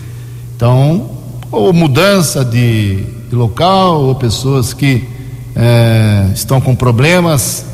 Então, 0.54 1.21
ou 1.52 1.72
mudança 1.72 2.44
de, 2.44 3.04
de 3.28 3.36
local, 3.36 4.00
ou 4.02 4.14
pessoas 4.16 4.74
que 4.74 5.06
é, 5.54 6.30
estão 6.34 6.60
com 6.60 6.74
problemas 6.74 7.64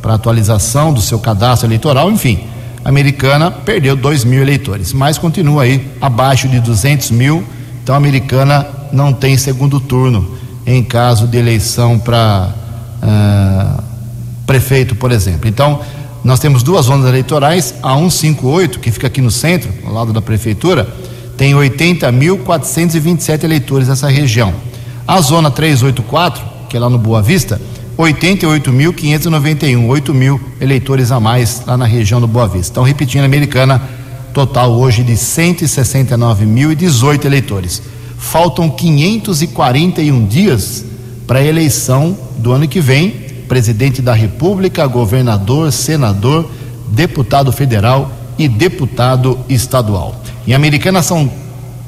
para 0.00 0.14
atualização 0.14 0.94
do 0.94 1.02
seu 1.02 1.18
cadastro 1.18 1.66
eleitoral, 1.66 2.10
enfim 2.10 2.54
americana 2.84 3.50
perdeu 3.50 3.96
2 3.96 4.24
mil 4.24 4.42
eleitores, 4.42 4.92
mas 4.92 5.16
continua 5.16 5.62
aí 5.62 5.90
abaixo 6.00 6.48
de 6.48 6.60
200 6.60 7.10
mil. 7.10 7.42
Então, 7.82 7.94
a 7.94 7.98
americana 7.98 8.66
não 8.92 9.12
tem 9.12 9.36
segundo 9.36 9.80
turno 9.80 10.36
em 10.66 10.82
caso 10.82 11.26
de 11.26 11.38
eleição 11.38 11.98
para 11.98 12.50
ah, 13.02 13.82
prefeito, 14.46 14.94
por 14.94 15.10
exemplo. 15.10 15.48
Então, 15.48 15.80
nós 16.22 16.38
temos 16.38 16.62
duas 16.62 16.86
zonas 16.86 17.06
eleitorais, 17.06 17.74
a 17.82 17.94
158, 17.94 18.78
que 18.78 18.90
fica 18.90 19.06
aqui 19.06 19.20
no 19.20 19.30
centro, 19.30 19.70
ao 19.86 19.92
lado 19.92 20.12
da 20.12 20.22
prefeitura, 20.22 20.88
tem 21.36 21.52
80.427 21.54 23.44
eleitores 23.44 23.88
nessa 23.88 24.08
região. 24.08 24.54
A 25.06 25.20
zona 25.20 25.50
384, 25.50 26.42
que 26.68 26.76
é 26.76 26.80
lá 26.80 26.88
no 26.88 26.98
Boa 26.98 27.20
Vista, 27.20 27.60
88.591, 27.98 29.86
8 29.86 30.14
mil 30.14 30.40
eleitores 30.60 31.10
a 31.12 31.20
mais 31.20 31.62
lá 31.66 31.76
na 31.76 31.86
região 31.86 32.20
do 32.20 32.26
Boa 32.26 32.48
Vista. 32.48 32.72
Então, 32.72 32.82
repetindo, 32.82 33.22
a 33.22 33.26
americana, 33.26 33.80
total 34.32 34.72
hoje 34.72 35.04
de 35.04 35.12
169.018 35.12 37.24
eleitores. 37.24 37.80
Faltam 38.18 38.68
541 38.70 40.26
dias 40.26 40.84
para 41.26 41.38
a 41.38 41.44
eleição 41.44 42.18
do 42.38 42.52
ano 42.52 42.66
que 42.66 42.80
vem, 42.80 43.10
presidente 43.48 44.02
da 44.02 44.14
República, 44.14 44.86
governador, 44.86 45.70
senador, 45.70 46.50
deputado 46.88 47.52
federal 47.52 48.10
e 48.38 48.48
deputado 48.48 49.38
estadual. 49.48 50.23
Em 50.46 50.52
Americana 50.52 51.02
são 51.02 51.32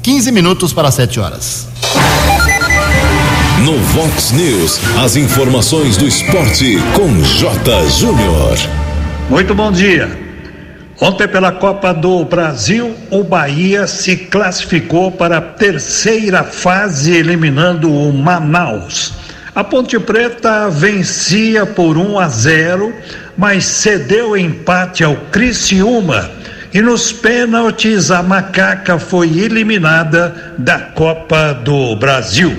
15 0.01 0.31
minutos 0.31 0.73
para 0.73 0.89
7 0.89 1.19
horas. 1.19 1.67
No 3.63 3.77
Vox 3.77 4.31
News, 4.31 4.79
as 4.97 5.15
informações 5.15 5.95
do 5.95 6.07
esporte 6.07 6.77
com 6.95 7.21
J. 7.21 7.87
Júnior. 7.89 8.57
Muito 9.29 9.53
bom 9.53 9.71
dia. 9.71 10.09
Ontem, 10.99 11.27
pela 11.27 11.51
Copa 11.51 11.93
do 11.93 12.25
Brasil, 12.25 12.95
o 13.11 13.23
Bahia 13.23 13.85
se 13.85 14.17
classificou 14.17 15.11
para 15.11 15.37
a 15.37 15.41
terceira 15.41 16.43
fase, 16.43 17.15
eliminando 17.15 17.93
o 17.93 18.11
Manaus. 18.11 19.13
A 19.53 19.63
Ponte 19.63 19.99
Preta 19.99 20.67
vencia 20.67 21.63
por 21.67 21.95
1 21.95 22.19
a 22.19 22.27
0, 22.27 22.91
mas 23.37 23.65
cedeu 23.65 24.35
empate 24.35 25.03
ao 25.03 25.15
Criciúma. 25.31 26.31
E 26.77 26.81
nos 26.81 27.11
pênaltis, 27.11 28.11
a 28.11 28.21
Macaca 28.21 28.99
foi 28.99 29.39
eliminada 29.39 30.53
da 30.59 30.77
Copa 30.77 31.51
do 31.51 31.95
Brasil. 31.95 32.55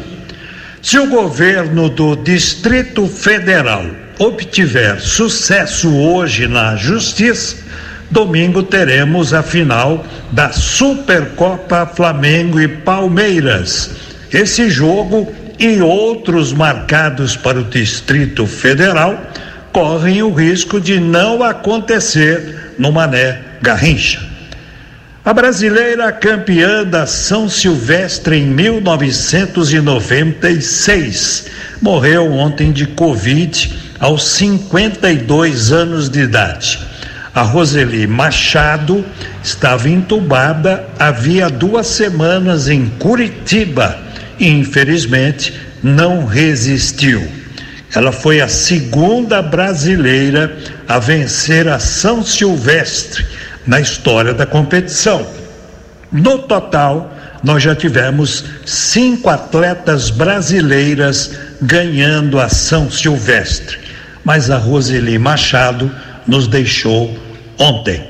Se 0.83 0.99
o 0.99 1.07
governo 1.07 1.89
do 1.89 2.17
Distrito 2.17 3.07
Federal 3.07 3.87
obtiver 4.19 5.01
sucesso 5.01 5.97
hoje 5.97 6.49
na 6.49 6.75
Justiça, 6.75 7.59
domingo 8.11 8.65
teremos 8.65 9.33
a 9.33 9.41
final 9.41 10.05
da 10.33 10.51
Supercopa 10.51 11.87
Flamengo 11.87 12.61
e 12.61 12.67
Palmeiras. 12.67 13.93
Esse 14.33 14.69
jogo 14.69 15.33
e 15.61 15.81
outros 15.81 16.53
marcados 16.53 17.37
para 17.37 17.61
o 17.61 17.65
Distrito 17.65 18.49
Federal 18.49 19.17
correm 19.71 20.25
o 20.25 20.33
risco 20.33 20.81
de 20.81 20.99
não 20.99 21.41
acontecer 21.41 22.75
no 22.77 22.91
Mané 22.91 23.47
Garrincha. 23.61 24.21
A 25.25 25.33
brasileira 25.35 26.11
campeã 26.11 26.85
da 26.85 27.07
São 27.07 27.49
Silvestre 27.49 28.38
em 28.38 28.47
1996 28.47 31.47
morreu 31.83 32.33
ontem 32.33 32.73
de 32.73 32.87
Covid 32.87 33.79
aos 34.00 34.27
52 34.29 35.71
anos 35.71 36.09
de 36.09 36.21
idade. 36.21 36.81
A 37.35 37.43
Roseli 37.43 38.07
Machado 38.07 39.05
estava 39.45 39.87
entubada 39.88 40.88
havia 40.99 41.50
duas 41.50 41.88
semanas 41.88 42.69
em 42.69 42.87
Curitiba 42.99 43.99
e, 44.38 44.49
infelizmente, 44.49 45.53
não 45.83 46.25
resistiu. 46.25 47.29
Ela 47.95 48.12
foi 48.12 48.41
a 48.41 48.49
segunda 48.49 49.43
brasileira 49.43 50.57
a 50.88 50.99
vencer 50.99 51.69
a 51.69 51.79
São 51.79 52.25
Silvestre 52.25 53.27
na 53.69 53.79
história 53.79 54.33
da 54.33 54.47
competição. 54.47 55.25
No 56.11 56.39
total, 56.39 57.13
nós 57.45 57.63
já 57.63 57.77
tivemos 57.77 58.45
cinco 58.65 59.29
atletas 59.29 60.09
brasileiras 60.09 61.33
ganhando 61.61 62.41
a 62.41 62.49
São 62.49 62.91
Silvestre, 62.91 63.79
mas 64.25 64.51
a 64.51 64.57
Roseli 64.57 65.19
Machado 65.19 65.95
nos 66.27 66.49
deixou 66.49 67.15
ontem. 67.59 68.03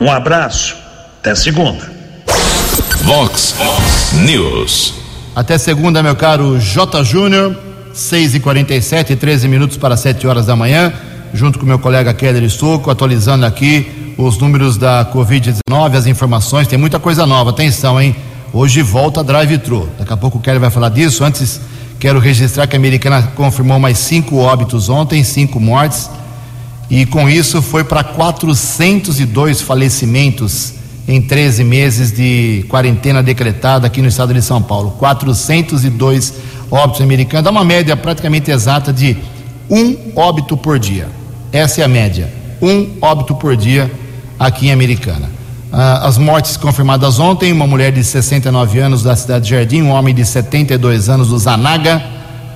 Um 0.00 0.10
abraço, 0.10 0.76
até 1.18 1.34
segunda. 1.34 1.90
Vox 3.02 3.56
News. 4.12 4.94
Até 5.34 5.58
segunda, 5.58 6.02
meu 6.02 6.14
caro 6.14 6.58
J. 6.60 7.02
Júnior, 7.02 7.56
6 7.92 8.36
e 8.36 8.40
47 8.40 9.16
13 9.16 9.48
minutos 9.48 9.76
para 9.76 9.96
7 9.96 10.24
horas 10.26 10.46
da 10.46 10.54
manhã, 10.54 10.92
junto 11.34 11.58
com 11.58 11.66
meu 11.66 11.80
colega 11.80 12.14
Keller 12.14 12.44
Estouco, 12.44 12.90
atualizando 12.90 13.44
aqui 13.44 14.07
os 14.18 14.36
números 14.36 14.76
da 14.76 15.08
Covid-19, 15.14 15.94
as 15.94 16.06
informações, 16.06 16.66
tem 16.66 16.76
muita 16.76 16.98
coisa 16.98 17.24
nova. 17.24 17.50
Atenção, 17.50 18.00
hein? 18.02 18.16
Hoje 18.52 18.82
volta 18.82 19.22
drive-thru. 19.22 19.88
Daqui 19.96 20.12
a 20.12 20.16
pouco 20.16 20.38
o 20.38 20.40
Kelly 20.40 20.58
vai 20.58 20.70
falar 20.70 20.88
disso. 20.88 21.22
Antes, 21.22 21.60
quero 22.00 22.18
registrar 22.18 22.66
que 22.66 22.74
a 22.74 22.78
americana 22.80 23.22
confirmou 23.36 23.78
mais 23.78 23.96
cinco 23.96 24.38
óbitos 24.38 24.88
ontem, 24.88 25.22
cinco 25.22 25.60
mortes. 25.60 26.10
E 26.90 27.06
com 27.06 27.28
isso 27.28 27.62
foi 27.62 27.84
para 27.84 28.02
402 28.02 29.60
falecimentos 29.60 30.74
em 31.06 31.22
13 31.22 31.62
meses 31.62 32.10
de 32.10 32.66
quarentena 32.68 33.22
decretada 33.22 33.86
aqui 33.86 34.02
no 34.02 34.08
estado 34.08 34.34
de 34.34 34.42
São 34.42 34.60
Paulo. 34.60 34.96
402 34.98 36.34
óbitos 36.72 37.00
americanos. 37.02 37.44
Dá 37.44 37.50
uma 37.52 37.64
média 37.64 37.96
praticamente 37.96 38.50
exata 38.50 38.92
de 38.92 39.16
um 39.70 39.96
óbito 40.16 40.56
por 40.56 40.76
dia. 40.76 41.08
Essa 41.52 41.82
é 41.82 41.84
a 41.84 41.88
média. 41.88 42.32
Um 42.60 42.96
óbito 43.00 43.36
por 43.36 43.56
dia 43.56 43.88
aqui 44.38 44.68
em 44.68 44.72
Americana. 44.72 45.28
Ah, 45.72 46.06
as 46.06 46.16
mortes 46.16 46.56
confirmadas 46.56 47.18
ontem: 47.18 47.52
uma 47.52 47.66
mulher 47.66 47.90
de 47.92 48.04
69 48.04 48.78
anos 48.78 49.02
da 49.02 49.16
cidade 49.16 49.44
de 49.44 49.50
Jardim, 49.50 49.82
um 49.82 49.90
homem 49.90 50.14
de 50.14 50.24
72 50.24 51.08
anos 51.08 51.28
do 51.28 51.38
Zanaga, 51.38 52.02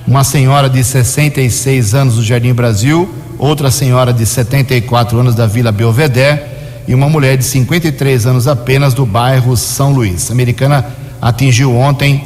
uma 0.06 0.24
senhora 0.24 0.70
de 0.70 0.82
66 0.82 1.94
anos 1.94 2.16
do 2.16 2.22
Jardim 2.22 2.54
Brasil, 2.54 3.08
outra 3.38 3.70
senhora 3.70 4.12
de 4.12 4.24
74 4.24 5.18
anos 5.18 5.34
da 5.34 5.46
Vila 5.46 5.72
Belvedere 5.72 6.52
e 6.86 6.94
uma 6.94 7.08
mulher 7.08 7.36
de 7.36 7.44
53 7.44 8.26
anos 8.26 8.46
apenas 8.48 8.94
do 8.94 9.04
bairro 9.04 9.54
São 9.56 9.92
Luís. 9.92 10.30
A 10.30 10.32
americana 10.32 10.86
atingiu 11.20 11.76
ontem 11.76 12.24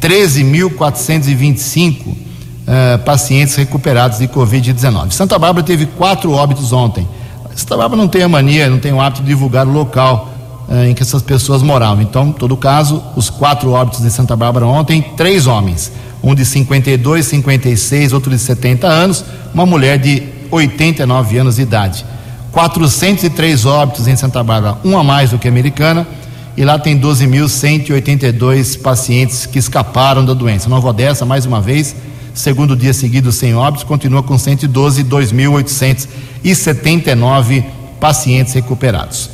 13.425 0.00 2.06
uh, 2.06 2.16
pacientes 3.04 3.54
recuperados 3.54 4.18
de 4.18 4.26
Covid-19. 4.28 5.12
Santa 5.12 5.38
Bárbara 5.38 5.64
teve 5.64 5.86
quatro 5.86 6.32
óbitos 6.32 6.72
ontem. 6.72 7.06
Santa 7.54 7.76
Bárbara 7.76 8.00
não 8.00 8.08
tem 8.08 8.22
a 8.22 8.28
mania, 8.28 8.68
não 8.68 8.78
tem 8.78 8.92
o 8.92 9.00
hábito 9.00 9.22
de 9.22 9.28
divulgar 9.28 9.66
o 9.66 9.72
local 9.72 10.32
uh, 10.68 10.84
em 10.84 10.94
que 10.94 11.02
essas 11.02 11.22
pessoas 11.22 11.62
moravam. 11.62 12.02
Então, 12.02 12.28
em 12.28 12.32
todo 12.32 12.56
caso, 12.56 13.02
os 13.14 13.30
quatro 13.30 13.70
óbitos 13.70 14.00
de 14.00 14.10
Santa 14.10 14.34
Bárbara 14.34 14.66
ontem, 14.66 15.02
três 15.16 15.46
homens. 15.46 15.92
Um 16.22 16.34
de 16.34 16.44
52, 16.44 17.26
56, 17.26 18.12
outro 18.12 18.30
de 18.30 18.38
70 18.38 18.86
anos, 18.86 19.24
uma 19.52 19.66
mulher 19.66 19.98
de 19.98 20.22
89 20.50 21.38
anos 21.38 21.56
de 21.56 21.62
idade. 21.62 22.04
403 22.50 23.66
óbitos 23.66 24.08
em 24.08 24.16
Santa 24.16 24.42
Bárbara, 24.42 24.78
um 24.84 24.96
a 24.96 25.04
mais 25.04 25.30
do 25.30 25.38
que 25.38 25.48
a 25.48 25.50
americana 25.50 26.06
e 26.56 26.64
lá 26.64 26.78
tem 26.78 26.98
12.182 26.98 28.80
pacientes 28.80 29.44
que 29.44 29.58
escaparam 29.58 30.24
da 30.24 30.32
doença. 30.32 30.68
Nova 30.68 30.88
Odessa, 30.88 31.24
mais 31.24 31.44
uma 31.44 31.60
vez, 31.60 31.96
segundo 32.34 32.76
dia 32.76 32.92
seguido 32.92 33.32
sem 33.32 33.54
óbitos, 33.54 33.84
continua 33.84 34.22
com 34.22 34.36
112, 34.36 35.02
2.879 35.04 37.64
pacientes 38.00 38.52
recuperados. 38.52 39.30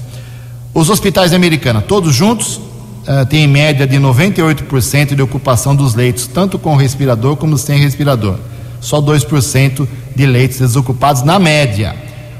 Os 0.72 0.88
hospitais 0.90 1.32
americanos, 1.32 1.84
todos 1.88 2.14
juntos, 2.14 2.56
uh, 2.56 3.26
têm 3.28 3.48
média 3.48 3.86
de 3.86 3.96
98% 3.96 5.14
de 5.14 5.22
ocupação 5.22 5.74
dos 5.74 5.94
leitos, 5.94 6.26
tanto 6.26 6.58
com 6.58 6.76
respirador 6.76 7.36
como 7.36 7.56
sem 7.58 7.80
respirador. 7.80 8.36
Só 8.80 9.00
2% 9.00 9.88
de 10.14 10.26
leitos 10.26 10.58
desocupados 10.58 11.22
na 11.22 11.38
média. 11.38 11.96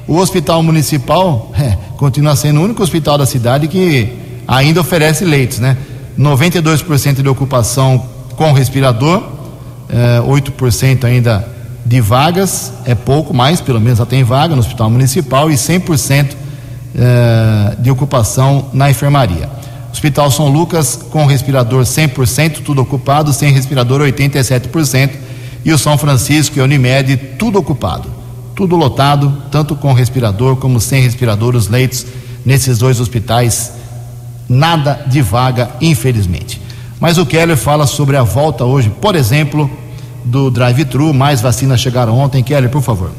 O 0.07 0.17
hospital 0.17 0.63
municipal 0.63 1.53
é, 1.59 1.77
continua 1.97 2.37
sendo 2.37 2.61
o 2.61 2.65
único 2.65 2.83
hospital 2.83 3.19
da 3.19 3.27
cidade 3.27 3.67
que 3.67 4.09
ainda 4.47 4.81
oferece 4.81 5.25
leitos, 5.25 5.59
né? 5.59 5.77
92% 6.19 7.23
de 7.23 7.29
ocupação 7.29 8.05
com 8.37 8.53
respirador, 8.53 9.40
eh, 9.91 10.23
8% 10.25 11.05
ainda 11.05 11.47
de 11.85 12.01
vagas, 12.01 12.73
é 12.85 12.95
pouco, 12.95 13.35
mas 13.35 13.61
pelo 13.61 13.81
menos 13.81 13.99
já 13.99 14.07
tem 14.07 14.23
vaga 14.23 14.55
no 14.55 14.61
hospital 14.61 14.91
municipal 14.91 15.51
e 15.51 15.55
100% 15.55 16.37
eh, 16.95 17.77
de 17.79 17.91
ocupação 17.91 18.71
na 18.73 18.91
enfermaria. 18.91 19.49
Hospital 19.93 20.31
São 20.31 20.49
Lucas 20.49 20.97
com 21.11 21.27
respirador 21.27 21.83
100%, 21.83 22.63
tudo 22.65 22.83
ocupado, 22.83 23.33
sem 23.33 23.53
respirador 23.53 24.01
87%, 24.03 25.11
e 25.65 25.73
o 25.73 25.79
São 25.79 25.99
Francisco 25.99 26.59
e 26.59 26.61
a 26.61 26.65
Unimed 26.65 27.17
tudo 27.39 27.59
ocupado, 27.59 28.09
tudo 28.55 28.77
lotado, 28.77 29.43
tanto 29.51 29.75
com 29.75 29.93
respirador 29.93 30.57
como 30.57 30.81
sem 30.81 31.03
respirador, 31.03 31.55
os 31.57 31.69
leitos 31.69 32.07
nesses 32.45 32.79
dois 32.79 33.01
hospitais 33.01 33.73
nada 34.49 35.05
de 35.07 35.23
vaga, 35.23 35.71
infelizmente. 35.81 36.61
Mas 37.01 37.17
o 37.17 37.25
Keller 37.25 37.57
fala 37.57 37.87
sobre 37.87 38.19
a 38.19 38.23
volta 38.23 38.67
hoje, 38.67 38.93
por 39.01 39.17
exemplo, 39.17 39.71
do 40.23 40.51
drive-thru, 40.51 41.15
mais 41.15 41.41
vacinas 41.41 41.81
chegaram 41.81 42.19
ontem. 42.19 42.43
Keller, 42.43 42.69
por 42.69 42.83
favor. 42.83 43.11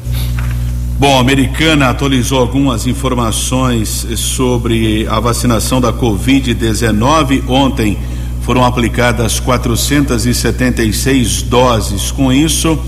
Bom, 1.00 1.16
a 1.16 1.20
Americana 1.20 1.90
atualizou 1.90 2.38
algumas 2.38 2.86
informações 2.86 4.06
sobre 4.16 5.04
a 5.08 5.18
vacinação 5.18 5.80
da 5.80 5.92
Covid-19. 5.92 7.42
Ontem 7.48 7.98
foram 8.42 8.64
aplicadas 8.64 9.40
476 9.40 11.42
doses. 11.42 12.12
Com 12.12 12.32
isso, 12.32 12.78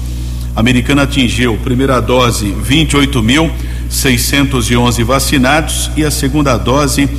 a 0.55 0.61
Americana 0.61 1.03
atingiu 1.03 1.57
primeira 1.57 2.01
dose 2.01 2.55
28.611 2.65 5.03
vacinados 5.03 5.91
e 5.97 6.05
a 6.05 6.11
segunda 6.13 6.57
dose 6.57 7.11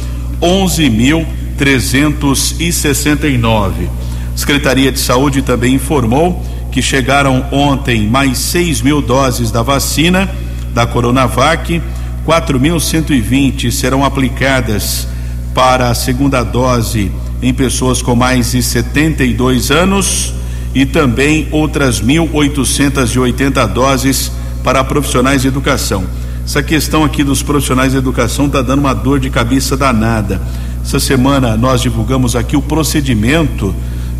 11.369. 1.57 3.89
Secretaria 4.35 4.91
de 4.91 4.99
Saúde 4.99 5.41
também 5.41 5.75
informou 5.75 6.43
que 6.71 6.81
chegaram 6.81 7.45
ontem 7.51 8.07
mais 8.07 8.37
6 8.37 8.81
mil 8.81 9.01
doses 9.01 9.49
da 9.49 9.61
vacina 9.61 10.29
da 10.73 10.85
Coronavac, 10.85 11.81
4.120 12.27 13.71
serão 13.71 14.03
aplicadas 14.03 15.07
para 15.53 15.89
a 15.89 15.95
segunda 15.95 16.43
dose 16.43 17.09
em 17.41 17.53
pessoas 17.53 18.01
com 18.01 18.13
mais 18.13 18.51
de 18.51 18.61
72 18.61 19.71
anos 19.71 20.33
e 20.73 20.85
também 20.85 21.47
outras 21.51 22.01
1.880 22.01 23.71
doses 23.71 24.29
para 24.61 24.83
profissionais 24.83 25.43
de 25.43 25.47
educação. 25.47 26.03
Essa 26.45 26.61
questão 26.61 27.03
aqui 27.03 27.23
dos 27.23 27.41
profissionais 27.41 27.93
de 27.93 27.97
educação 27.97 28.45
está 28.45 28.61
dando 28.61 28.77
uma 28.77 28.93
dor 28.93 29.19
de 29.19 29.31
cabeça 29.31 29.75
danada. 29.75 30.39
Essa 30.83 30.99
semana 30.99 31.57
nós 31.57 31.81
divulgamos 31.81 32.35
aqui 32.35 32.55
o 32.55 32.61
procedimento 32.61 33.73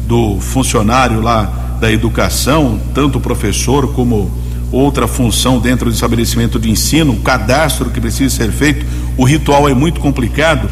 do 0.08 0.40
funcionário 0.42 1.22
lá 1.22 1.78
da 1.80 1.92
educação, 1.92 2.80
tanto 2.96 3.20
professor 3.20 3.94
como 3.94 4.32
outra 4.72 5.08
função 5.08 5.60
dentro 5.60 5.88
do 5.88 5.94
estabelecimento 5.94 6.58
de 6.58 6.68
ensino, 6.68 7.14
o 7.14 7.18
cadastro 7.18 7.92
que 7.92 8.02
precisa 8.02 8.36
ser 8.36 8.52
feito. 8.52 8.84
O 9.16 9.24
ritual 9.24 9.70
é 9.70 9.76
muito 9.76 10.00
complicado 10.00 10.68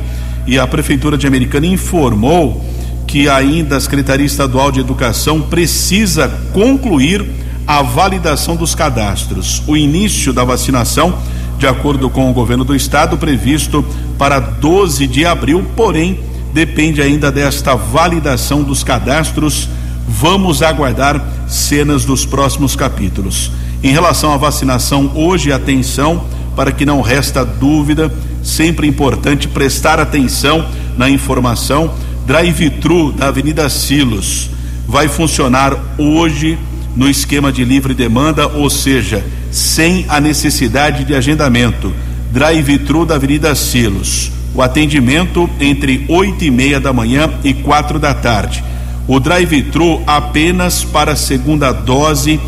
e 0.47 0.57
a 0.57 0.65
Prefeitura 0.65 1.19
de 1.19 1.27
Americana 1.27 1.67
informou 1.67 2.65
que 3.05 3.29
ainda 3.29 3.77
a 3.77 3.79
Secretaria 3.79 4.25
Estadual 4.25 4.71
de 4.71 4.79
Educação 4.79 5.39
precisa 5.39 6.27
concluir 6.51 7.23
a 7.67 7.83
validação 7.83 8.55
dos 8.55 8.73
cadastros. 8.73 9.61
O 9.67 9.77
início 9.77 10.33
da 10.33 10.43
vacinação 10.43 11.19
de 11.63 11.67
acordo 11.69 12.09
com 12.09 12.29
o 12.29 12.33
governo 12.33 12.65
do 12.65 12.75
estado, 12.75 13.17
previsto 13.17 13.85
para 14.17 14.37
12 14.37 15.07
de 15.07 15.25
abril, 15.25 15.65
porém 15.77 16.19
depende 16.53 17.01
ainda 17.01 17.31
desta 17.31 17.73
validação 17.73 18.63
dos 18.63 18.83
cadastros. 18.83 19.69
Vamos 20.05 20.61
aguardar 20.61 21.25
cenas 21.47 22.03
dos 22.03 22.25
próximos 22.25 22.75
capítulos. 22.75 23.49
Em 23.81 23.93
relação 23.93 24.33
à 24.33 24.37
vacinação, 24.37 25.09
hoje 25.15 25.53
atenção 25.53 26.25
para 26.53 26.69
que 26.69 26.85
não 26.85 26.99
resta 26.99 27.45
dúvida, 27.45 28.13
sempre 28.43 28.85
importante 28.85 29.47
prestar 29.47 30.01
atenção 30.01 30.67
na 30.97 31.09
informação. 31.09 31.93
Drive-thru 32.27 33.13
da 33.13 33.29
Avenida 33.29 33.69
Silos 33.69 34.49
vai 34.85 35.07
funcionar 35.07 35.77
hoje 35.97 36.59
no 36.95 37.09
esquema 37.09 37.51
de 37.51 37.63
livre 37.63 37.93
demanda, 37.93 38.47
ou 38.47 38.69
seja, 38.69 39.25
sem 39.51 40.05
a 40.07 40.19
necessidade 40.19 41.03
de 41.03 41.15
agendamento. 41.15 41.93
Drive-thru 42.31 43.05
da 43.05 43.15
Avenida 43.15 43.53
Silos. 43.55 44.31
O 44.55 44.61
atendimento 44.61 45.49
entre 45.59 46.05
oito 46.07 46.43
e 46.43 46.51
meia 46.51 46.79
da 46.79 46.93
manhã 46.93 47.29
e 47.43 47.53
quatro 47.53 47.99
da 47.99 48.13
tarde. 48.13 48.63
O 49.07 49.19
drive-thru 49.19 50.01
apenas 50.05 50.83
para 50.83 51.15
segunda 51.15 51.71
dose 51.71 52.39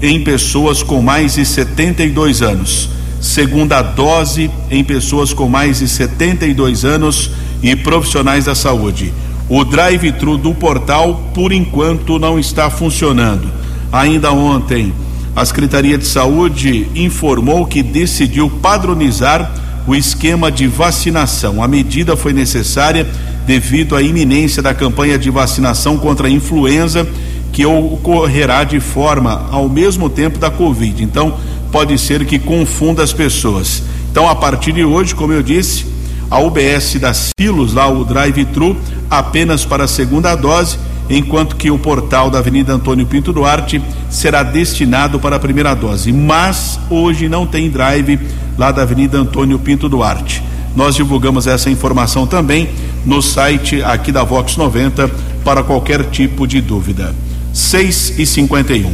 em 0.00 0.22
pessoas 0.24 0.82
com 0.82 1.00
mais 1.00 1.34
de 1.34 1.44
72 1.44 2.42
anos. 2.42 2.88
Segunda 3.20 3.82
dose 3.82 4.50
em 4.70 4.82
pessoas 4.82 5.32
com 5.32 5.48
mais 5.48 5.78
de 5.78 5.88
72 5.88 6.84
anos 6.84 7.30
e 7.62 7.76
profissionais 7.76 8.46
da 8.46 8.54
saúde. 8.54 9.12
O 9.48 9.64
drive-thru 9.64 10.36
do 10.36 10.54
portal, 10.54 11.30
por 11.34 11.52
enquanto, 11.52 12.18
não 12.18 12.38
está 12.38 12.68
funcionando. 12.68 13.61
Ainda 13.92 14.32
ontem, 14.32 14.90
a 15.36 15.44
Secretaria 15.44 15.98
de 15.98 16.06
Saúde 16.06 16.88
informou 16.94 17.66
que 17.66 17.82
decidiu 17.82 18.48
padronizar 18.48 19.52
o 19.86 19.94
esquema 19.94 20.50
de 20.50 20.66
vacinação. 20.66 21.62
A 21.62 21.68
medida 21.68 22.16
foi 22.16 22.32
necessária 22.32 23.06
devido 23.46 23.94
à 23.94 24.00
iminência 24.00 24.62
da 24.62 24.72
campanha 24.72 25.18
de 25.18 25.28
vacinação 25.28 25.98
contra 25.98 26.26
a 26.26 26.30
influenza, 26.30 27.06
que 27.52 27.66
ocorrerá 27.66 28.64
de 28.64 28.80
forma 28.80 29.46
ao 29.50 29.68
mesmo 29.68 30.08
tempo 30.08 30.38
da 30.38 30.50
Covid. 30.50 31.04
Então, 31.04 31.36
pode 31.70 31.98
ser 31.98 32.24
que 32.24 32.38
confunda 32.38 33.02
as 33.02 33.12
pessoas. 33.12 33.82
Então, 34.10 34.26
a 34.26 34.34
partir 34.34 34.72
de 34.72 34.84
hoje, 34.84 35.14
como 35.14 35.34
eu 35.34 35.42
disse, 35.42 35.84
a 36.30 36.38
UBS 36.40 36.98
da 36.98 37.12
Silos, 37.12 37.74
lá 37.74 37.88
o 37.88 38.06
drive-thru, 38.06 38.74
apenas 39.10 39.66
para 39.66 39.84
a 39.84 39.88
segunda 39.88 40.34
dose 40.34 40.78
enquanto 41.12 41.56
que 41.56 41.70
o 41.70 41.78
portal 41.78 42.30
da 42.30 42.38
Avenida 42.38 42.72
Antônio 42.72 43.06
Pinto 43.06 43.32
Duarte 43.32 43.80
será 44.08 44.42
destinado 44.42 45.20
para 45.20 45.36
a 45.36 45.38
primeira 45.38 45.74
dose. 45.74 46.12
Mas 46.12 46.80
hoje 46.88 47.28
não 47.28 47.46
tem 47.46 47.70
drive 47.70 48.18
lá 48.56 48.72
da 48.72 48.82
Avenida 48.82 49.18
Antônio 49.18 49.58
Pinto 49.58 49.88
Duarte. 49.88 50.42
Nós 50.74 50.94
divulgamos 50.94 51.46
essa 51.46 51.68
informação 51.68 52.26
também 52.26 52.70
no 53.04 53.20
site 53.20 53.82
aqui 53.82 54.10
da 54.10 54.24
Vox 54.24 54.56
90 54.56 55.10
para 55.44 55.62
qualquer 55.62 56.04
tipo 56.04 56.46
de 56.46 56.60
dúvida. 56.60 57.14
6 57.52 58.18
e 58.18 58.24
51. 58.24 58.90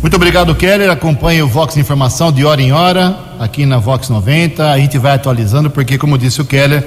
Muito 0.00 0.14
obrigado, 0.14 0.54
Keller. 0.54 0.88
Acompanhe 0.88 1.42
o 1.42 1.48
Vox 1.48 1.76
Informação 1.76 2.30
de 2.30 2.44
hora 2.44 2.62
em 2.62 2.72
hora 2.72 3.18
aqui 3.38 3.66
na 3.66 3.78
Vox 3.78 4.08
90. 4.08 4.70
A 4.70 4.78
gente 4.78 4.96
vai 4.98 5.12
atualizando, 5.12 5.68
porque, 5.68 5.98
como 5.98 6.16
disse 6.16 6.40
o 6.40 6.44
Keller, 6.44 6.86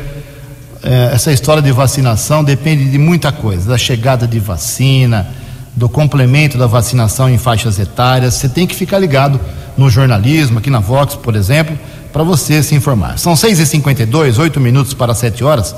essa 0.83 1.31
história 1.31 1.61
de 1.61 1.71
vacinação 1.71 2.43
depende 2.43 2.89
de 2.89 2.97
muita 2.97 3.31
coisa, 3.31 3.69
da 3.69 3.77
chegada 3.77 4.27
de 4.27 4.37
vacina, 4.37 5.27
do 5.75 5.87
complemento 5.87 6.57
da 6.57 6.67
vacinação 6.67 7.29
em 7.29 7.37
faixas 7.37 7.79
etárias. 7.79 8.33
Você 8.33 8.49
tem 8.49 8.67
que 8.67 8.75
ficar 8.75 8.99
ligado 8.99 9.39
no 9.77 9.89
jornalismo, 9.89 10.59
aqui 10.59 10.69
na 10.69 10.79
Vox, 10.79 11.15
por 11.15 11.35
exemplo, 11.35 11.77
para 12.11 12.21
você 12.23 12.61
se 12.61 12.75
informar. 12.75 13.17
São 13.17 13.33
6h52, 13.33 14.37
8 14.37 14.59
minutos 14.59 14.93
para 14.93 15.15
7 15.15 15.43
horas. 15.43 15.73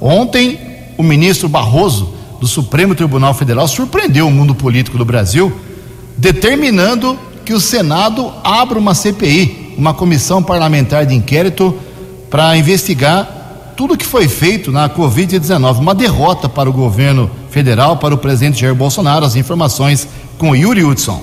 Ontem, 0.00 0.58
o 0.96 1.02
ministro 1.02 1.48
Barroso, 1.48 2.14
do 2.40 2.46
Supremo 2.46 2.94
Tribunal 2.94 3.34
Federal, 3.34 3.68
surpreendeu 3.68 4.26
o 4.26 4.30
mundo 4.30 4.54
político 4.54 4.98
do 4.98 5.04
Brasil, 5.04 5.52
determinando 6.16 7.18
que 7.44 7.52
o 7.52 7.60
Senado 7.60 8.32
abra 8.42 8.78
uma 8.78 8.94
CPI, 8.94 9.74
uma 9.78 9.94
comissão 9.94 10.42
parlamentar 10.42 11.06
de 11.06 11.14
inquérito, 11.14 11.78
para 12.28 12.56
investigar 12.56 13.35
tudo 13.76 13.96
que 13.96 14.06
foi 14.06 14.26
feito 14.26 14.72
na 14.72 14.88
Covid-19. 14.88 15.78
Uma 15.78 15.94
derrota 15.94 16.48
para 16.48 16.68
o 16.68 16.72
governo 16.72 17.30
federal, 17.50 17.98
para 17.98 18.14
o 18.14 18.18
presidente 18.18 18.60
Jair 18.60 18.74
Bolsonaro. 18.74 19.24
As 19.24 19.36
informações 19.36 20.08
com 20.38 20.56
Yuri 20.56 20.82
Hudson. 20.82 21.22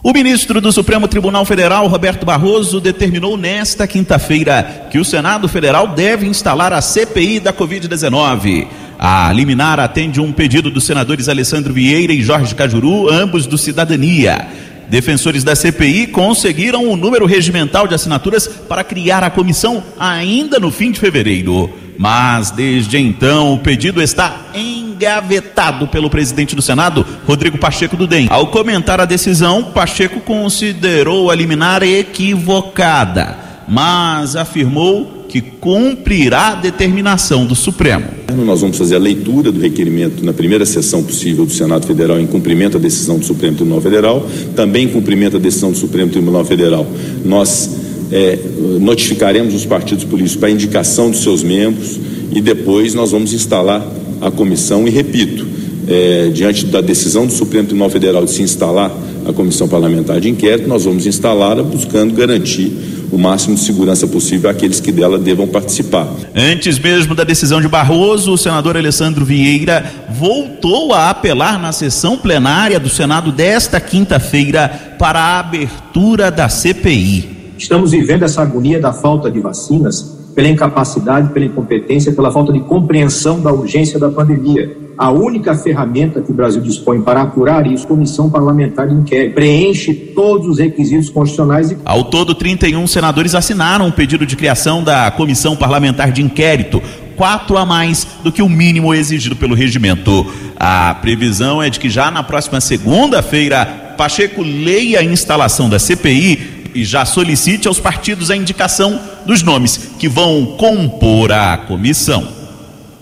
O 0.00 0.12
ministro 0.12 0.60
do 0.60 0.70
Supremo 0.70 1.08
Tribunal 1.08 1.44
Federal, 1.44 1.88
Roberto 1.88 2.24
Barroso, 2.24 2.80
determinou 2.80 3.36
nesta 3.36 3.84
quinta-feira 3.84 4.86
que 4.92 4.98
o 4.98 5.04
Senado 5.04 5.48
Federal 5.48 5.88
deve 5.88 6.24
instalar 6.24 6.72
a 6.72 6.80
CPI 6.80 7.40
da 7.40 7.52
Covid-19. 7.52 8.68
A 8.96 9.32
liminar 9.32 9.80
atende 9.80 10.20
um 10.20 10.32
pedido 10.32 10.70
dos 10.70 10.84
senadores 10.84 11.28
Alessandro 11.28 11.74
Vieira 11.74 12.12
e 12.12 12.22
Jorge 12.22 12.54
Cajuru, 12.54 13.08
ambos 13.12 13.44
do 13.44 13.58
Cidadania. 13.58 14.46
Defensores 14.88 15.44
da 15.44 15.54
CPI 15.54 16.06
conseguiram 16.06 16.86
o 16.86 16.92
um 16.92 16.96
número 16.96 17.26
regimental 17.26 17.86
de 17.86 17.94
assinaturas 17.94 18.46
para 18.46 18.82
criar 18.82 19.22
a 19.22 19.30
comissão 19.30 19.82
ainda 19.98 20.58
no 20.58 20.70
fim 20.70 20.90
de 20.90 20.98
fevereiro. 20.98 21.70
Mas 21.98 22.50
desde 22.50 22.96
então 22.96 23.54
o 23.54 23.58
pedido 23.58 24.00
está 24.00 24.46
engavetado 24.54 25.88
pelo 25.88 26.08
presidente 26.08 26.54
do 26.54 26.62
Senado, 26.62 27.04
Rodrigo 27.26 27.58
Pacheco 27.58 27.96
do 27.96 28.06
DEM. 28.06 28.28
Ao 28.30 28.46
comentar 28.46 29.00
a 29.00 29.04
decisão, 29.04 29.64
Pacheco 29.64 30.20
considerou 30.20 31.30
a 31.30 31.34
liminar 31.34 31.82
equivocada, 31.82 33.36
mas 33.68 34.36
afirmou 34.36 35.17
que 35.28 35.40
cumprirá 35.40 36.48
a 36.48 36.54
determinação 36.54 37.44
do 37.44 37.54
Supremo. 37.54 38.04
Nós 38.44 38.62
vamos 38.62 38.78
fazer 38.78 38.96
a 38.96 38.98
leitura 38.98 39.52
do 39.52 39.60
requerimento 39.60 40.24
na 40.24 40.32
primeira 40.32 40.64
sessão 40.64 41.02
possível 41.02 41.44
do 41.44 41.52
Senado 41.52 41.86
Federal 41.86 42.18
em 42.18 42.26
cumprimento 42.26 42.78
à 42.78 42.80
decisão 42.80 43.18
do 43.18 43.24
Supremo 43.24 43.56
Tribunal 43.56 43.80
Federal, 43.80 44.26
também 44.56 44.86
em 44.86 44.88
cumprimento 44.88 45.36
à 45.36 45.40
decisão 45.40 45.70
do 45.70 45.76
Supremo 45.76 46.10
Tribunal 46.10 46.44
Federal. 46.44 46.86
Nós 47.24 47.70
é, 48.10 48.38
notificaremos 48.80 49.54
os 49.54 49.66
partidos 49.66 50.04
políticos 50.04 50.40
para 50.40 50.50
indicação 50.50 51.10
dos 51.10 51.22
seus 51.22 51.42
membros 51.42 52.00
e 52.32 52.40
depois 52.40 52.94
nós 52.94 53.10
vamos 53.10 53.32
instalar 53.32 53.86
a 54.20 54.30
comissão 54.30 54.86
e 54.86 54.90
repito, 54.90 55.46
é, 55.86 56.28
diante 56.28 56.66
da 56.66 56.80
decisão 56.80 57.26
do 57.26 57.32
Supremo 57.32 57.66
Tribunal 57.66 57.90
Federal 57.90 58.24
de 58.24 58.30
se 58.30 58.42
instalar 58.42 58.90
a 59.26 59.32
comissão 59.32 59.68
parlamentar 59.68 60.20
de 60.20 60.28
inquérito, 60.28 60.68
nós 60.68 60.84
vamos 60.84 61.06
instalá-la 61.06 61.62
buscando 61.62 62.14
garantir 62.14 62.72
o 63.10 63.18
máximo 63.18 63.54
de 63.54 63.60
segurança 63.60 64.06
possível 64.06 64.50
àqueles 64.50 64.80
que 64.80 64.92
dela 64.92 65.18
devam 65.18 65.46
participar. 65.46 66.08
Antes 66.34 66.78
mesmo 66.78 67.14
da 67.14 67.24
decisão 67.24 67.60
de 67.60 67.68
Barroso, 67.68 68.32
o 68.32 68.38
senador 68.38 68.76
Alessandro 68.76 69.24
Vieira 69.24 69.84
voltou 70.10 70.92
a 70.92 71.10
apelar 71.10 71.58
na 71.58 71.72
sessão 71.72 72.16
plenária 72.16 72.78
do 72.78 72.88
Senado 72.88 73.32
desta 73.32 73.80
quinta-feira 73.80 74.96
para 74.98 75.18
a 75.20 75.38
abertura 75.40 76.30
da 76.30 76.48
CPI. 76.48 77.54
Estamos 77.58 77.90
vivendo 77.90 78.22
essa 78.22 78.42
agonia 78.42 78.80
da 78.80 78.92
falta 78.92 79.30
de 79.30 79.40
vacinas 79.40 80.16
pela 80.34 80.48
incapacidade, 80.48 81.32
pela 81.32 81.46
incompetência, 81.46 82.12
pela 82.12 82.30
falta 82.30 82.52
de 82.52 82.60
compreensão 82.60 83.40
da 83.40 83.52
urgência 83.52 83.98
da 83.98 84.08
pandemia. 84.08 84.87
A 84.98 85.12
única 85.12 85.54
ferramenta 85.54 86.20
que 86.20 86.32
o 86.32 86.34
Brasil 86.34 86.60
dispõe 86.60 87.00
para 87.00 87.22
apurar 87.22 87.64
isso, 87.68 87.86
comissão 87.86 88.28
parlamentar 88.28 88.88
de 88.88 88.94
inquérito, 88.94 89.34
preenche 89.34 89.94
todos 89.94 90.48
os 90.48 90.58
requisitos 90.58 91.08
constitucionais. 91.08 91.70
E... 91.70 91.78
Ao 91.84 92.02
todo, 92.02 92.34
31 92.34 92.84
senadores 92.88 93.32
assinaram 93.36 93.84
o 93.84 93.88
um 93.88 93.92
pedido 93.92 94.26
de 94.26 94.34
criação 94.34 94.82
da 94.82 95.08
comissão 95.12 95.54
parlamentar 95.54 96.10
de 96.10 96.20
inquérito, 96.20 96.82
quatro 97.14 97.56
a 97.56 97.64
mais 97.64 98.08
do 98.24 98.32
que 98.32 98.42
o 98.42 98.48
mínimo 98.48 98.92
exigido 98.92 99.36
pelo 99.36 99.54
regimento. 99.54 100.26
A 100.56 100.92
previsão 100.96 101.62
é 101.62 101.70
de 101.70 101.78
que 101.78 101.88
já 101.88 102.10
na 102.10 102.24
próxima 102.24 102.60
segunda-feira, 102.60 103.94
Pacheco 103.96 104.42
leia 104.42 104.98
a 104.98 105.04
instalação 105.04 105.70
da 105.70 105.78
CPI 105.78 106.70
e 106.74 106.84
já 106.84 107.04
solicite 107.04 107.68
aos 107.68 107.78
partidos 107.78 108.32
a 108.32 108.36
indicação 108.36 109.00
dos 109.24 109.44
nomes 109.44 109.92
que 109.96 110.08
vão 110.08 110.56
compor 110.58 111.30
a 111.30 111.56
comissão. 111.56 112.26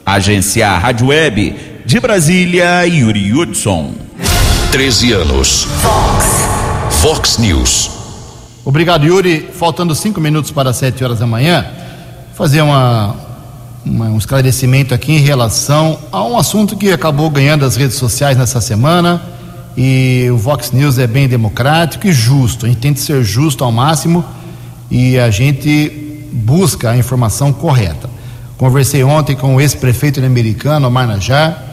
Agência 0.04 0.68
Rádio 0.76 1.06
Web 1.06 1.76
de 1.87 2.01
Brasília, 2.01 2.85
Yuri 2.85 3.33
Hudson. 3.33 3.94
13 4.72 5.12
anos. 5.12 5.68
Fox. 5.81 6.27
Fox 7.01 7.38
News. 7.38 7.90
Obrigado, 8.64 9.07
Yuri. 9.07 9.51
Faltando 9.53 9.94
cinco 9.94 10.20
minutos 10.20 10.51
para 10.51 10.72
sete 10.72 11.05
horas 11.05 11.20
da 11.20 11.29
manhã, 11.29 11.64
fazer 12.35 12.61
uma, 12.61 13.14
uma, 13.85 14.07
um 14.07 14.18
esclarecimento 14.18 14.92
aqui 14.92 15.12
em 15.12 15.20
relação 15.20 15.96
a 16.11 16.25
um 16.25 16.37
assunto 16.37 16.77
que 16.77 16.90
acabou 16.90 17.31
ganhando 17.31 17.64
as 17.64 17.77
redes 17.77 17.96
sociais 17.96 18.37
nessa 18.37 18.61
semana 18.61 19.22
e 19.77 20.27
o 20.29 20.37
Vox 20.37 20.72
News 20.72 20.99
é 20.99 21.07
bem 21.07 21.29
democrático 21.29 22.09
e 22.09 22.12
justo. 22.12 22.66
A 22.66 22.68
gente 22.68 22.81
tenta 22.81 22.99
ser 22.99 23.22
justo 23.22 23.62
ao 23.62 23.70
máximo 23.70 24.25
e 24.90 25.16
a 25.20 25.31
gente 25.31 26.29
busca 26.33 26.90
a 26.90 26.96
informação 26.96 27.53
correta. 27.53 28.11
Conversei 28.59 29.05
ontem 29.05 29.37
com 29.37 29.55
o 29.55 29.61
ex-prefeito 29.61 30.18
americano, 30.18 30.88
Omar 30.88 31.07
Najar, 31.07 31.65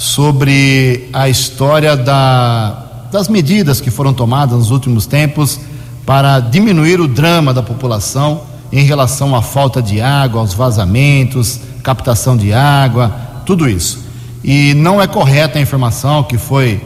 sobre 0.00 1.10
a 1.12 1.28
história 1.28 1.94
da, 1.94 3.04
das 3.12 3.28
medidas 3.28 3.82
que 3.82 3.90
foram 3.90 4.14
tomadas 4.14 4.58
nos 4.58 4.70
últimos 4.70 5.04
tempos 5.04 5.60
para 6.06 6.40
diminuir 6.40 6.98
o 7.02 7.06
drama 7.06 7.52
da 7.52 7.62
população 7.62 8.40
em 8.72 8.82
relação 8.82 9.36
à 9.36 9.42
falta 9.42 9.82
de 9.82 10.00
água, 10.00 10.40
aos 10.40 10.54
vazamentos, 10.54 11.60
captação 11.82 12.34
de 12.34 12.50
água, 12.50 13.14
tudo 13.44 13.68
isso. 13.68 14.02
E 14.42 14.72
não 14.72 15.02
é 15.02 15.06
correta 15.06 15.58
a 15.58 15.62
informação 15.62 16.22
que 16.22 16.38
foi 16.38 16.80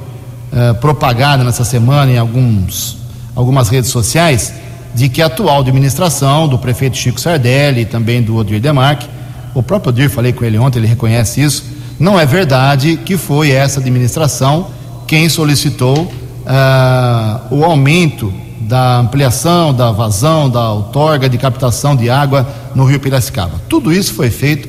eh, 0.52 0.72
propagada 0.72 1.44
nessa 1.44 1.64
semana 1.64 2.10
em 2.10 2.18
alguns, 2.18 2.96
algumas 3.36 3.68
redes 3.68 3.92
sociais 3.92 4.52
de 4.92 5.08
que 5.08 5.22
a 5.22 5.26
atual 5.26 5.60
administração 5.60 6.48
do 6.48 6.58
prefeito 6.58 6.96
Chico 6.96 7.20
Sardelli 7.20 7.82
e 7.82 7.86
também 7.86 8.20
do 8.20 8.34
Odir 8.34 8.60
Demarque, 8.60 9.06
o 9.54 9.62
próprio 9.62 9.90
Odir, 9.90 10.10
falei 10.10 10.32
com 10.32 10.44
ele 10.44 10.58
ontem, 10.58 10.80
ele 10.80 10.88
reconhece 10.88 11.40
isso, 11.40 11.73
não 11.98 12.18
é 12.18 12.26
verdade 12.26 12.96
que 13.04 13.16
foi 13.16 13.50
essa 13.50 13.80
administração 13.80 14.68
quem 15.06 15.28
solicitou 15.28 16.02
uh, 16.02 17.54
o 17.54 17.64
aumento 17.64 18.32
da 18.60 18.98
ampliação, 18.98 19.74
da 19.74 19.92
vazão, 19.92 20.48
da 20.48 20.72
outorga 20.72 21.28
de 21.28 21.36
captação 21.36 21.94
de 21.94 22.08
água 22.08 22.48
no 22.74 22.84
Rio 22.84 22.98
Piracicaba. 22.98 23.60
Tudo 23.68 23.92
isso 23.92 24.14
foi 24.14 24.30
feito 24.30 24.68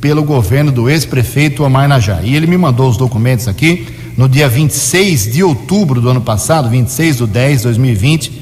pelo 0.00 0.22
governo 0.22 0.70
do 0.70 0.88
ex-prefeito 0.88 1.64
Omar 1.64 1.88
Najá. 1.88 2.20
E 2.22 2.34
ele 2.34 2.46
me 2.46 2.56
mandou 2.56 2.88
os 2.88 2.96
documentos 2.96 3.48
aqui 3.48 3.86
no 4.16 4.28
dia 4.28 4.48
26 4.48 5.32
de 5.32 5.42
outubro 5.42 6.00
do 6.00 6.10
ano 6.10 6.20
passado, 6.20 6.68
26 6.68 7.18
de 7.18 7.26
10 7.26 7.58
de 7.58 7.64
2020, 7.64 8.32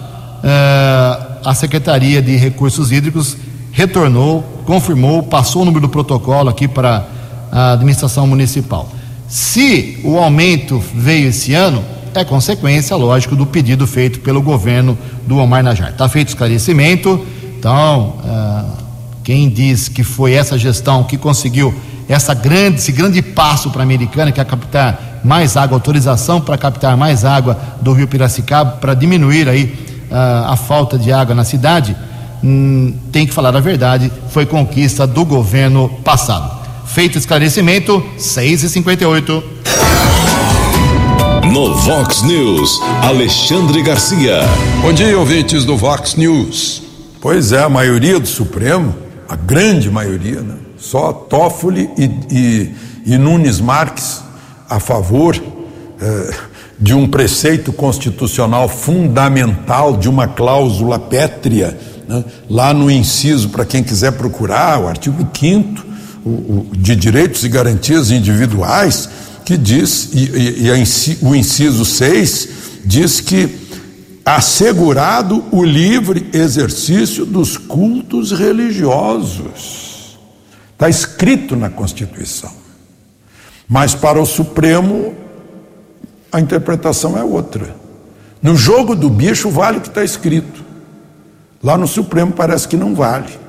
a 1.44 1.54
Secretaria 1.54 2.22
de 2.22 2.38
Recursos 2.38 2.94
Hídricos 2.94 3.36
retornou, 3.74 4.42
confirmou, 4.66 5.22
passou 5.22 5.64
o 5.64 5.66
número 5.66 5.82
do 5.82 5.90
protocolo 5.90 6.48
aqui 6.48 6.66
para 6.66 7.06
a 7.52 7.74
administração 7.74 8.26
municipal. 8.26 8.90
Se 9.28 10.00
o 10.02 10.18
aumento 10.18 10.82
veio 10.94 11.28
esse 11.28 11.54
ano, 11.54 11.84
é 12.14 12.24
consequência, 12.24 12.96
lógico, 12.96 13.36
do 13.36 13.46
pedido 13.46 13.86
feito 13.86 14.22
pelo 14.22 14.42
governo 14.42 14.98
do 15.28 15.40
Omar 15.40 15.62
Najar. 15.62 15.90
Está 15.90 16.08
feito 16.08 16.30
esclarecimento, 16.30 17.22
então, 17.66 18.14
uh, 18.24 18.78
quem 19.24 19.50
diz 19.50 19.90
que 19.90 20.04
foi 20.04 20.34
essa 20.34 20.56
gestão 20.56 21.04
que 21.04 21.18
conseguiu 21.18 21.74
essa 22.08 22.32
grande, 22.36 22.76
esse 22.76 22.92
grande 22.92 23.24
passo 23.24 23.72
para 23.72 23.82
a 23.82 23.84
americana, 23.84 24.32
que 24.32 24.40
é 24.40 24.46
captar 24.46 25.22
mais 25.24 25.58
água, 25.58 25.76
autorização 25.76 26.40
para 26.40 26.60
captar 26.60 26.96
mais 26.96 27.26
água 27.26 27.60
do 27.82 27.92
rio 27.92 28.08
Piracicaba 28.08 28.74
para 28.74 28.94
diminuir 28.94 29.50
aí 29.50 29.64
uh, 30.12 30.52
a 30.52 30.56
falta 30.56 30.96
de 30.96 31.12
água 31.12 31.34
na 31.34 31.44
cidade, 31.44 31.98
hum, 32.44 32.94
tem 33.12 33.26
que 33.26 33.34
falar 33.34 33.56
a 33.56 33.60
verdade, 33.60 34.12
foi 34.30 34.46
conquista 34.46 35.08
do 35.08 35.26
governo 35.26 35.90
passado. 36.04 36.64
Feito 36.86 37.18
esclarecimento, 37.18 38.06
6 38.16 38.62
e 38.62 38.70
58 38.70 39.44
No 41.52 41.74
Vox 41.74 42.22
News, 42.22 42.80
Alexandre 43.02 43.82
Garcia. 43.82 44.42
Bom 44.84 44.94
dia, 44.94 45.18
ouvintes 45.18 45.66
do 45.66 45.76
Vox 45.76 46.14
News. 46.14 46.85
Pois 47.26 47.52
é, 47.52 47.64
a 47.64 47.68
maioria 47.68 48.20
do 48.20 48.28
Supremo, 48.28 48.94
a 49.28 49.36
grande 49.36 49.90
maioria, 49.90 50.42
né? 50.42 50.58
só 50.78 51.12
Toffoli 51.12 51.90
e, 51.98 52.04
e, 52.30 52.76
e 53.04 53.18
Nunes 53.18 53.60
Marques 53.60 54.22
a 54.70 54.80
favor 54.80 55.36
eh, 56.00 56.34
de 56.80 56.94
um 56.94 57.08
preceito 57.08 57.74
constitucional 57.74 58.70
fundamental, 58.70 59.98
de 59.98 60.08
uma 60.08 60.28
cláusula 60.28 61.00
pétrea, 61.00 61.76
né? 62.08 62.24
lá 62.48 62.76
no 62.76 62.92
inciso, 62.92 63.50
para 63.50 63.66
quem 63.66 63.82
quiser 63.82 64.12
procurar, 64.12 64.80
o 64.82 64.88
artigo 64.88 65.28
5 65.34 65.84
de 66.78 66.96
direitos 66.96 67.44
e 67.44 67.50
garantias 67.50 68.12
individuais, 68.12 69.10
que 69.44 69.58
diz, 69.58 70.12
e, 70.14 70.26
e, 70.26 70.68
e 70.68 71.26
o 71.26 71.36
inciso 71.36 71.86
6 71.86 72.50
diz 72.86 73.20
que 73.20 73.65
assegurado 74.26 75.46
o 75.52 75.64
livre 75.64 76.28
exercício 76.34 77.26
dos 77.26 77.58
cultos 77.58 78.32
religiosos. 78.32 80.18
Está 80.74 80.90
escrito 80.90 81.56
na 81.56 81.70
Constituição. 81.70 82.52
Mas 83.68 83.94
para 83.94 84.20
o 84.20 84.26
Supremo, 84.26 85.14
a 86.32 86.40
interpretação 86.40 87.18
é 87.18 87.24
outra. 87.24 87.76
No 88.42 88.56
jogo 88.56 88.96
do 88.96 89.10
bicho, 89.10 89.50
vale 89.50 89.78
o 89.78 89.82
que 89.82 89.90
está 89.90 90.04
escrito. 90.04 90.66
Lá 91.64 91.78
no 91.78 91.88
Supremo 91.88 92.32
parece 92.32 92.68
que 92.68 92.76
não 92.76 92.96
vale. 92.96 93.40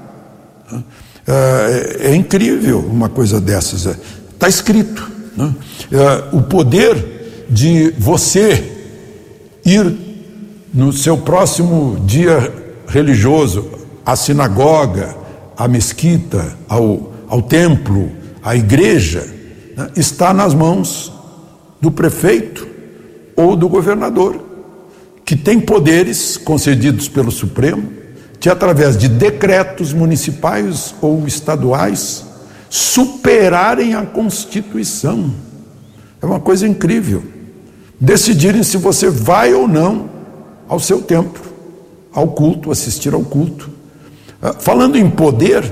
É, 1.27 2.11
é 2.11 2.15
incrível 2.15 2.79
uma 2.81 3.09
coisa 3.09 3.41
dessas. 3.41 3.87
Está 3.87 4.47
é, 4.47 4.49
escrito. 4.49 5.11
Né? 5.37 5.55
É, 5.91 6.37
o 6.37 6.43
poder 6.43 7.47
de 7.51 7.91
você 7.99 8.73
ir 9.65 10.06
no 10.77 10.93
seu 10.93 11.17
próximo 11.17 11.99
dia 12.05 12.53
religioso 12.87 13.67
à 14.05 14.15
sinagoga, 14.15 15.17
à 15.57 15.67
mesquita, 15.67 16.55
ao, 16.69 17.15
ao 17.27 17.41
templo, 17.41 18.13
à 18.43 18.55
igreja, 18.55 19.27
né? 19.75 19.89
está 19.97 20.35
nas 20.35 20.53
mãos 20.53 21.11
do 21.81 21.91
prefeito 21.91 22.69
ou 23.35 23.57
do 23.57 23.71
governador, 23.71 24.39
que 25.25 25.35
tem 25.35 25.59
poderes 25.59 26.37
concedidos 26.37 27.09
pelo 27.09 27.31
Supremo 27.31 27.91
de, 28.39 28.51
através 28.51 28.99
de 28.99 29.09
decretos 29.09 29.95
municipais 29.95 30.95
ou 31.01 31.27
estaduais, 31.27 32.27
superarem 32.69 33.95
a 33.95 34.05
Constituição. 34.05 35.33
É 36.21 36.27
uma 36.27 36.39
coisa 36.39 36.69
incrível. 36.69 37.25
Decidirem 37.99 38.63
se 38.63 38.77
você 38.77 39.09
vai 39.09 39.55
ou 39.55 39.67
não 39.67 40.16
ao 40.69 40.79
seu 40.79 41.01
templo, 41.01 41.43
ao 42.13 42.29
culto, 42.29 42.71
assistir 42.71 43.15
ao 43.15 43.23
culto. 43.23 43.71
Ah, 44.43 44.55
falando 44.59 44.97
em 44.97 45.09
poder, 45.09 45.65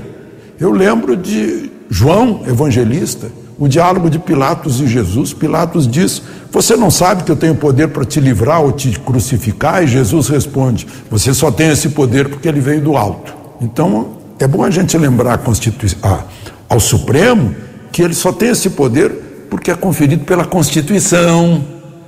eu 0.59 0.71
lembro 0.71 1.15
de 1.15 1.71
João 1.89 2.43
Evangelista, 2.47 3.31
o 3.57 3.67
diálogo 3.67 4.09
de 4.09 4.19
Pilatos 4.19 4.81
e 4.81 4.87
Jesus. 4.87 5.33
Pilatos 5.33 5.87
diz: 5.87 6.21
Você 6.51 6.75
não 6.75 6.91
sabe 6.91 7.23
que 7.23 7.31
eu 7.31 7.35
tenho 7.35 7.55
poder 7.55 7.89
para 7.89 8.05
te 8.05 8.19
livrar 8.19 8.61
ou 8.61 8.71
te 8.71 8.99
crucificar? 8.99 9.83
E 9.83 9.87
Jesus 9.87 10.27
responde: 10.27 10.87
Você 11.09 11.33
só 11.33 11.51
tem 11.51 11.69
esse 11.69 11.89
poder 11.89 12.29
porque 12.29 12.47
ele 12.47 12.59
veio 12.59 12.81
do 12.81 12.97
alto. 12.97 13.33
Então 13.61 14.17
é 14.39 14.47
bom 14.47 14.63
a 14.63 14.69
gente 14.69 14.97
lembrar 14.97 15.33
a 15.33 16.07
a, 16.07 16.23
ao 16.67 16.79
Supremo 16.79 17.55
que 17.91 18.01
ele 18.01 18.13
só 18.13 18.33
tem 18.33 18.49
esse 18.49 18.69
poder 18.71 19.47
porque 19.49 19.71
é 19.71 19.75
conferido 19.75 20.25
pela 20.25 20.43
Constituição. 20.43 21.63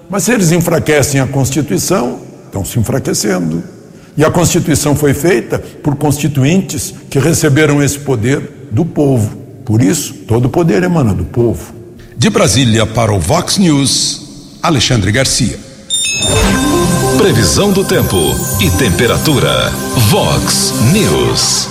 Mas 0.10 0.23
se 0.23 0.34
eles 0.34 0.52
enfraquecem 0.52 1.19
a 1.21 1.28
Constituição, 1.28 2.19
estão 2.48 2.66
se 2.66 2.80
enfraquecendo. 2.80 3.64
E 4.18 4.26
a 4.26 4.32
Constituição 4.32 4.96
foi 4.96 5.14
feita 5.14 5.60
por 5.60 5.96
constituintes 5.96 6.94
que 7.08 7.20
receberam 7.20 7.84
esse 7.84 8.00
poder 8.00 8.70
do 8.72 8.84
povo. 8.84 9.38
Por 9.64 9.82
isso, 9.82 10.14
todo 10.28 10.46
o 10.46 10.50
poder 10.50 10.82
emana 10.82 11.14
do 11.14 11.26
povo. 11.26 11.74
De 12.18 12.30
Brasília 12.32 12.84
para 12.86 13.14
o 13.14 13.20
Vox 13.20 13.60
News, 13.60 14.58
Alexandre 14.64 15.12
Garcia. 15.12 15.60
Previsão 17.18 17.72
do 17.72 17.84
tempo 17.84 18.18
e 18.60 18.72
temperatura. 18.72 19.70
Vox 20.10 20.74
News. 20.92 21.68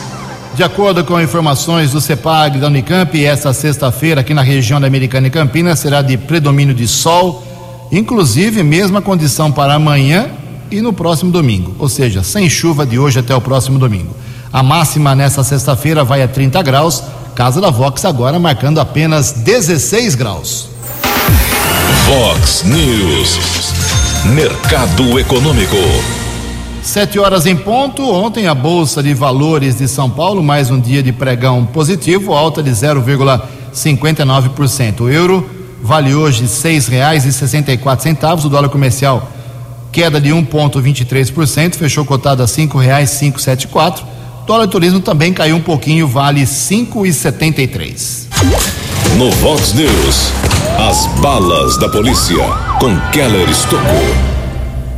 De 0.55 0.62
acordo 0.62 1.05
com 1.05 1.21
informações 1.21 1.91
do 1.91 2.01
CEPAG 2.01 2.59
da 2.59 2.69
Unicamp, 2.69 3.25
esta 3.25 3.53
sexta-feira 3.53 4.21
aqui 4.21 4.33
na 4.33 4.43
região 4.43 4.81
da 4.81 4.87
Americana 4.87 5.27
e 5.27 5.31
Campinas 5.31 5.81
será 5.81 6.01
de 6.01 6.17
predomínio 6.17 6.75
de 6.75 6.87
sol, 6.87 7.45
inclusive 7.91 8.62
mesma 8.62 9.03
condição 9.03 9.51
para 9.51 9.75
amanhã 9.75 10.31
e 10.70 10.81
no 10.81 10.92
próximo 10.92 11.31
domingo, 11.31 11.74
ou 11.79 11.88
seja, 11.88 12.22
sem 12.22 12.48
chuva 12.48 12.87
de 12.87 12.98
hoje 12.98 13.18
até 13.18 13.35
o 13.35 13.40
próximo 13.40 13.79
domingo. 13.79 14.14
A 14.52 14.62
máxima 14.62 15.14
nesta 15.14 15.44
sexta-feira 15.44 16.05
vai 16.05 16.22
a 16.22 16.29
30 16.29 16.62
graus, 16.62 17.02
Casa 17.35 17.61
da 17.61 17.68
Vox 17.68 18.02
agora 18.07 18.38
marcando 18.38 18.81
apenas 18.81 19.33
16 19.33 20.14
graus. 20.14 20.70
Vox 22.07 22.64
News. 22.64 23.38
Mercado 24.24 25.18
Econômico. 25.18 25.76
Sete 26.83 27.18
horas 27.18 27.44
em 27.44 27.55
ponto. 27.55 28.09
Ontem 28.09 28.46
a 28.46 28.55
Bolsa 28.55 29.02
de 29.02 29.12
Valores 29.12 29.76
de 29.76 29.87
São 29.87 30.09
Paulo, 30.09 30.42
mais 30.42 30.70
um 30.70 30.81
dia 30.81 31.02
de 31.02 31.12
pregão 31.12 31.66
positivo, 31.66 32.33
alta 32.33 32.62
de 32.62 32.70
0,59%. 32.70 35.00
O 35.00 35.11
euro 35.11 35.46
vale 35.83 36.14
hoje 36.14 36.48
seis 36.48 36.87
reais 36.87 37.24
sessenta 37.24 37.76
quatro 37.76 38.05
centavos. 38.05 38.46
O 38.46 38.48
dólar 38.48 38.70
comercial 38.70 39.31
queda 39.96 40.20
de 40.20 40.28
1,23%, 40.28 41.76
fechou 41.76 42.04
cotado 42.04 42.42
a 42.42 42.46
cinco 42.46 42.76
reais 42.76 43.09
cinco 43.09 43.40
sete 43.40 43.66
quatro 43.66 44.04
dólar 44.46 44.68
turismo 44.68 45.00
também 45.00 45.32
caiu 45.32 45.56
um 45.56 45.61
pouquinho, 45.62 46.06
vale 46.06 46.42
5,73. 46.42 48.26
No 49.16 49.30
Vox 49.30 49.72
News, 49.72 50.32
as 50.78 51.06
balas 51.22 51.78
da 51.78 51.88
polícia 51.88 52.37
com 52.78 52.94
Keller 53.11 53.48
Estocou. 53.48 54.14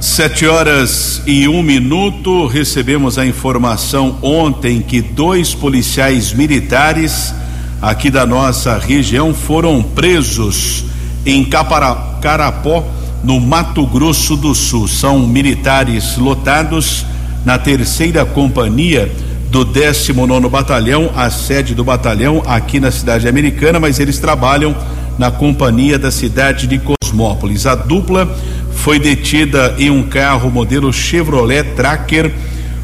Sete 0.01 0.49
horas 0.49 1.23
e 1.25 1.47
um 1.47 1.63
minuto, 1.63 2.49
recebemos 2.49 3.19
a 3.19 3.25
informação 3.25 4.19
ontem 4.21 4.83
que 4.83 5.01
dois 5.01 5.55
policiais 5.55 6.33
militares 6.33 7.33
aqui 7.81 8.11
da 8.11 8.27
nossa 8.27 8.77
região 8.77 9.33
foram 9.33 9.81
presos 9.81 10.87
em 11.25 11.45
Capara, 11.45 11.95
Carapó, 12.21 12.98
no 13.23 13.41
Mato 13.41 13.87
Grosso 13.87 14.37
do 14.37 14.55
Sul. 14.55 14.89
São 14.89 15.27
militares 15.27 16.17
lotados 16.17 17.05
na 17.45 17.59
terceira 17.59 18.25
companhia 18.25 19.11
do 19.51 19.65
19 19.65 20.49
Batalhão, 20.49 21.11
a 21.17 21.31
sede 21.31 21.75
do 21.75 21.83
batalhão 21.83 22.43
aqui 22.47 22.79
na 22.79 22.91
cidade 22.91 23.27
americana, 23.27 23.81
mas 23.81 23.99
eles 23.99 24.19
trabalham 24.19 24.77
na 25.19 25.31
companhia 25.31 25.99
da 25.99 26.11
cidade 26.11 26.67
de 26.67 26.79
Cosmópolis. 26.79 27.67
A 27.67 27.75
dupla 27.75 28.37
foi 28.73 28.99
detida 28.99 29.75
em 29.79 29.91
um 29.91 30.03
carro 30.03 30.51
modelo 30.51 30.93
Chevrolet 30.93 31.65
Tracker, 31.75 32.31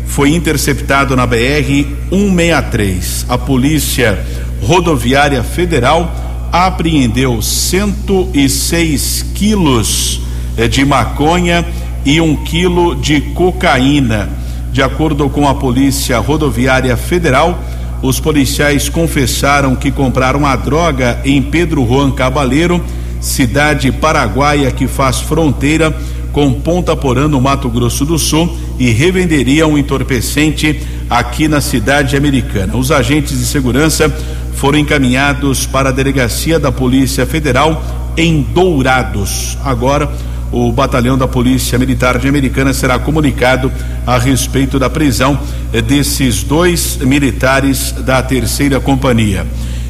foi 0.06 0.34
interceptado 0.34 1.14
na 1.14 1.26
BR 1.26 1.86
163. 2.10 3.26
A 3.28 3.38
Polícia 3.38 4.18
Rodoviária 4.62 5.42
Federal 5.42 6.33
apreendeu 6.54 7.42
106 7.42 9.26
quilos 9.34 10.20
eh, 10.56 10.68
de 10.68 10.84
maconha 10.84 11.66
e 12.04 12.20
um 12.20 12.36
quilo 12.36 12.94
de 12.94 13.20
cocaína 13.20 14.44
de 14.74 14.82
acordo 14.82 15.30
com 15.30 15.48
a 15.48 15.54
Polícia 15.54 16.18
Rodoviária 16.18 16.96
Federal, 16.96 17.56
os 18.02 18.18
policiais 18.18 18.88
confessaram 18.88 19.76
que 19.76 19.92
compraram 19.92 20.44
a 20.44 20.56
droga 20.56 21.20
em 21.24 21.40
Pedro 21.40 21.86
Juan 21.86 22.10
Cabaleiro, 22.10 22.82
cidade 23.20 23.92
paraguaia 23.92 24.72
que 24.72 24.88
faz 24.88 25.20
fronteira 25.20 25.96
com 26.32 26.52
Ponta 26.52 26.96
Porã, 26.96 27.28
no 27.28 27.40
Mato 27.40 27.68
Grosso 27.68 28.04
do 28.04 28.18
Sul, 28.18 28.52
e 28.76 28.90
revenderiam 28.90 29.74
um 29.74 29.78
entorpecente 29.78 30.80
aqui 31.08 31.46
na 31.46 31.60
cidade 31.60 32.16
americana. 32.16 32.76
Os 32.76 32.90
agentes 32.90 33.38
de 33.38 33.46
segurança 33.46 34.12
foram 34.56 34.78
encaminhados 34.78 35.66
para 35.66 35.88
a 35.88 35.92
delegacia 35.92 36.58
da 36.58 36.72
Polícia 36.72 37.26
Federal 37.26 37.82
em 38.16 38.42
Dourados. 38.42 39.58
Agora, 39.64 40.10
o 40.52 40.70
batalhão 40.70 41.18
da 41.18 41.26
Polícia 41.26 41.78
Militar 41.78 42.18
de 42.18 42.28
Americana 42.28 42.72
será 42.72 42.98
comunicado 42.98 43.72
a 44.06 44.18
respeito 44.18 44.78
da 44.78 44.88
prisão 44.88 45.38
desses 45.86 46.44
dois 46.44 46.98
militares 46.98 47.92
da 47.92 48.22
terceira 48.22 48.78
companhia. 48.78 49.44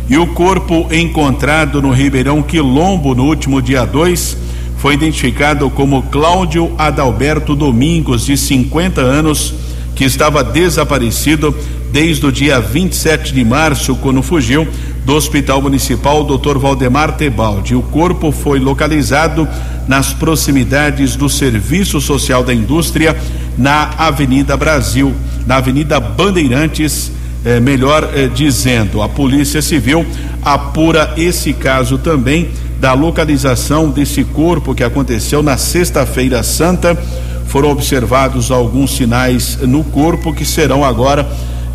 E 0.08 0.16
o 0.16 0.26
corpo 0.28 0.88
encontrado 0.90 1.80
no 1.80 1.90
Ribeirão 1.90 2.42
Quilombo 2.42 3.14
no 3.14 3.24
último 3.24 3.60
dia 3.60 3.84
2 3.84 4.36
foi 4.78 4.94
identificado 4.94 5.70
como 5.70 6.02
Cláudio 6.04 6.74
Adalberto 6.76 7.54
Domingos, 7.54 8.26
de 8.26 8.36
50 8.36 9.00
anos, 9.00 9.54
que 9.94 10.04
estava 10.04 10.44
desaparecido 10.44 11.54
desde 11.94 12.26
o 12.26 12.32
dia 12.32 12.60
27 12.60 13.32
de 13.32 13.44
março, 13.44 13.94
quando 13.94 14.20
fugiu 14.20 14.66
do 15.04 15.14
Hospital 15.14 15.62
Municipal 15.62 16.24
Dr. 16.24 16.58
Valdemar 16.58 17.12
Tebaldi. 17.12 17.76
O 17.76 17.82
corpo 17.82 18.32
foi 18.32 18.58
localizado 18.58 19.46
nas 19.86 20.12
proximidades 20.12 21.14
do 21.14 21.28
Serviço 21.28 22.00
Social 22.00 22.42
da 22.42 22.52
Indústria, 22.52 23.16
na 23.56 23.90
Avenida 23.96 24.56
Brasil, 24.56 25.14
na 25.46 25.58
Avenida 25.58 26.00
Bandeirantes, 26.00 27.12
eh, 27.44 27.60
melhor 27.60 28.10
eh, 28.12 28.26
dizendo. 28.26 29.00
A 29.00 29.08
Polícia 29.08 29.62
Civil 29.62 30.04
apura 30.42 31.14
esse 31.16 31.52
caso 31.52 31.96
também 31.96 32.48
da 32.80 32.92
localização 32.92 33.88
desse 33.88 34.24
corpo 34.24 34.74
que 34.74 34.82
aconteceu 34.82 35.44
na 35.44 35.56
Sexta-feira 35.56 36.42
Santa. 36.42 37.00
Foram 37.46 37.70
observados 37.70 38.50
alguns 38.50 38.96
sinais 38.96 39.58
no 39.62 39.84
corpo 39.84 40.34
que 40.34 40.44
serão 40.44 40.84
agora 40.84 41.24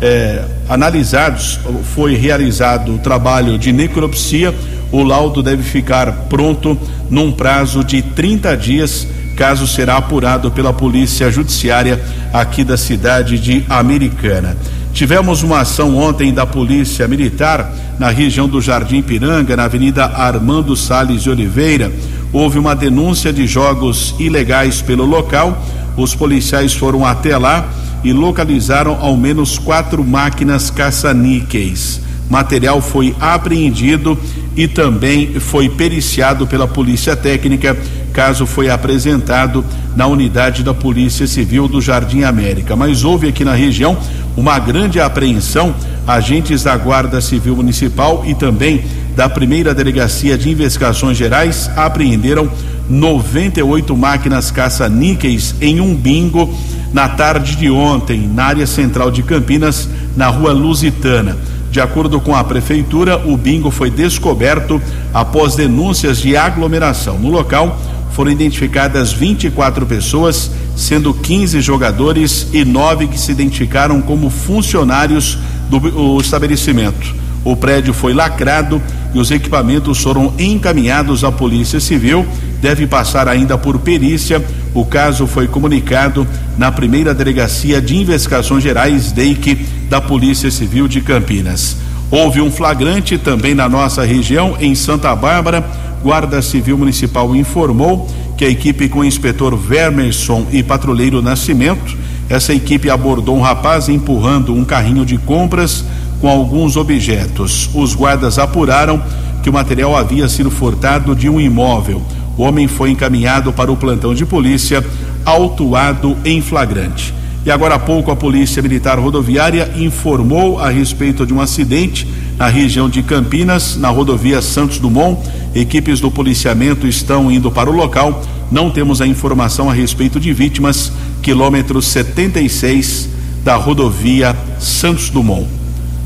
eh, 0.00 0.44
analisados. 0.68 1.60
Foi 1.94 2.14
realizado 2.14 2.94
o 2.94 2.98
trabalho 2.98 3.58
de 3.58 3.72
necropsia. 3.72 4.54
O 4.92 5.02
laudo 5.02 5.42
deve 5.42 5.62
ficar 5.62 6.12
pronto 6.28 6.76
num 7.08 7.30
prazo 7.32 7.84
de 7.84 8.02
30 8.02 8.56
dias. 8.56 9.06
Caso 9.36 9.66
será 9.66 9.96
apurado 9.96 10.50
pela 10.50 10.72
Polícia 10.72 11.30
Judiciária 11.30 12.00
aqui 12.32 12.62
da 12.62 12.76
cidade 12.76 13.38
de 13.38 13.64
Americana. 13.68 14.56
Tivemos 14.92 15.42
uma 15.42 15.60
ação 15.60 15.96
ontem 15.96 16.32
da 16.32 16.44
Polícia 16.44 17.06
Militar 17.06 17.72
na 17.98 18.10
região 18.10 18.48
do 18.48 18.60
Jardim 18.60 19.00
Piranga, 19.00 19.56
na 19.56 19.64
Avenida 19.64 20.04
Armando 20.04 20.76
Sales 20.76 21.22
de 21.22 21.30
Oliveira. 21.30 21.90
Houve 22.32 22.58
uma 22.58 22.74
denúncia 22.74 23.32
de 23.32 23.46
jogos 23.46 24.14
ilegais 24.18 24.82
pelo 24.82 25.04
local. 25.04 25.64
Os 26.00 26.14
policiais 26.14 26.72
foram 26.72 27.04
até 27.04 27.36
lá 27.36 27.68
e 28.02 28.10
localizaram 28.10 28.96
ao 28.98 29.18
menos 29.18 29.58
quatro 29.58 30.02
máquinas 30.02 30.70
caça-níqueis. 30.70 32.00
Material 32.30 32.80
foi 32.80 33.14
apreendido 33.20 34.18
e 34.56 34.66
também 34.66 35.38
foi 35.38 35.68
periciado 35.68 36.46
pela 36.46 36.66
Polícia 36.66 37.14
Técnica. 37.14 37.76
Caso 38.14 38.46
foi 38.46 38.70
apresentado 38.70 39.62
na 39.94 40.06
unidade 40.06 40.62
da 40.62 40.72
Polícia 40.72 41.26
Civil 41.26 41.68
do 41.68 41.82
Jardim 41.82 42.22
América. 42.22 42.74
Mas 42.74 43.04
houve 43.04 43.28
aqui 43.28 43.44
na 43.44 43.54
região 43.54 43.98
uma 44.36 44.58
grande 44.58 44.98
apreensão. 44.98 45.74
Agentes 46.06 46.62
da 46.62 46.76
Guarda 46.76 47.20
Civil 47.20 47.56
Municipal 47.56 48.24
e 48.26 48.34
também 48.34 48.82
da 49.20 49.28
primeira 49.28 49.74
delegacia 49.74 50.38
de 50.38 50.48
investigações 50.48 51.14
gerais 51.14 51.70
apreenderam 51.76 52.50
98 52.88 53.94
máquinas 53.94 54.50
caça-níqueis 54.50 55.54
em 55.60 55.78
um 55.78 55.94
bingo 55.94 56.48
na 56.90 57.06
tarde 57.06 57.54
de 57.54 57.68
ontem, 57.68 58.26
na 58.26 58.44
área 58.44 58.66
central 58.66 59.10
de 59.10 59.22
Campinas, 59.22 59.90
na 60.16 60.28
rua 60.28 60.54
Lusitana. 60.54 61.36
De 61.70 61.82
acordo 61.82 62.18
com 62.18 62.34
a 62.34 62.42
prefeitura, 62.42 63.18
o 63.26 63.36
bingo 63.36 63.70
foi 63.70 63.90
descoberto 63.90 64.80
após 65.12 65.54
denúncias 65.54 66.16
de 66.16 66.34
aglomeração. 66.34 67.18
No 67.18 67.28
local 67.28 67.78
foram 68.12 68.30
identificadas 68.30 69.12
24 69.12 69.84
pessoas, 69.84 70.50
sendo 70.74 71.12
15 71.12 71.60
jogadores 71.60 72.46
e 72.54 72.64
nove 72.64 73.06
que 73.06 73.20
se 73.20 73.32
identificaram 73.32 74.00
como 74.00 74.30
funcionários 74.30 75.36
do 75.68 76.18
estabelecimento. 76.22 77.20
O 77.44 77.56
prédio 77.56 77.94
foi 77.94 78.12
lacrado 78.12 78.80
e 79.14 79.18
os 79.18 79.30
equipamentos 79.30 79.98
foram 79.98 80.32
encaminhados 80.38 81.24
à 81.24 81.32
Polícia 81.32 81.80
Civil. 81.80 82.26
Deve 82.60 82.86
passar 82.86 83.28
ainda 83.28 83.56
por 83.56 83.78
perícia. 83.78 84.44
O 84.74 84.84
caso 84.84 85.26
foi 85.26 85.48
comunicado 85.48 86.26
na 86.58 86.70
primeira 86.70 87.14
delegacia 87.14 87.80
de 87.80 87.96
investigações 87.96 88.62
gerais 88.62 89.10
DEIC 89.10 89.66
da 89.88 90.00
Polícia 90.00 90.50
Civil 90.50 90.86
de 90.86 91.00
Campinas. 91.00 91.76
Houve 92.10 92.40
um 92.40 92.50
flagrante 92.50 93.16
também 93.16 93.54
na 93.54 93.68
nossa 93.68 94.04
região, 94.04 94.56
em 94.60 94.74
Santa 94.74 95.14
Bárbara. 95.16 95.64
Guarda 96.02 96.42
Civil 96.42 96.76
Municipal 96.76 97.34
informou 97.34 98.08
que 98.36 98.44
a 98.44 98.48
equipe 98.48 98.88
com 98.88 99.00
o 99.00 99.04
inspetor 99.04 99.56
Vermerson 99.56 100.46
e 100.50 100.62
patrulheiro 100.62 101.20
Nascimento, 101.20 101.96
essa 102.28 102.54
equipe 102.54 102.88
abordou 102.88 103.36
um 103.36 103.42
rapaz 103.42 103.88
empurrando 103.88 104.54
um 104.54 104.64
carrinho 104.64 105.04
de 105.04 105.18
compras 105.18 105.84
com 106.20 106.28
alguns 106.28 106.76
objetos. 106.76 107.70
Os 107.74 107.94
guardas 107.94 108.38
apuraram 108.38 109.02
que 109.42 109.48
o 109.48 109.52
material 109.52 109.96
havia 109.96 110.28
sido 110.28 110.50
furtado 110.50 111.14
de 111.14 111.28
um 111.28 111.40
imóvel. 111.40 112.02
O 112.36 112.42
homem 112.42 112.68
foi 112.68 112.90
encaminhado 112.90 113.52
para 113.52 113.72
o 113.72 113.76
plantão 113.76 114.14
de 114.14 114.24
polícia, 114.24 114.84
autuado 115.24 116.16
em 116.24 116.40
flagrante. 116.40 117.14
E 117.44 117.50
agora 117.50 117.76
há 117.76 117.78
pouco 117.78 118.10
a 118.10 118.16
Polícia 118.16 118.62
Militar 118.62 118.98
Rodoviária 118.98 119.72
informou 119.76 120.58
a 120.58 120.68
respeito 120.68 121.24
de 121.24 121.32
um 121.32 121.40
acidente 121.40 122.06
na 122.36 122.48
região 122.48 122.88
de 122.88 123.02
Campinas, 123.02 123.76
na 123.76 123.88
rodovia 123.88 124.42
Santos 124.42 124.78
Dumont. 124.78 125.18
Equipes 125.54 126.00
do 126.00 126.10
policiamento 126.10 126.86
estão 126.86 127.30
indo 127.30 127.50
para 127.50 127.70
o 127.70 127.74
local. 127.74 128.22
Não 128.50 128.70
temos 128.70 129.00
a 129.00 129.06
informação 129.06 129.70
a 129.70 129.72
respeito 129.72 130.20
de 130.20 130.34
vítimas. 130.34 130.92
Quilômetro 131.22 131.80
76 131.80 133.08
da 133.42 133.56
rodovia 133.56 134.36
Santos 134.58 135.08
Dumont. 135.08 135.59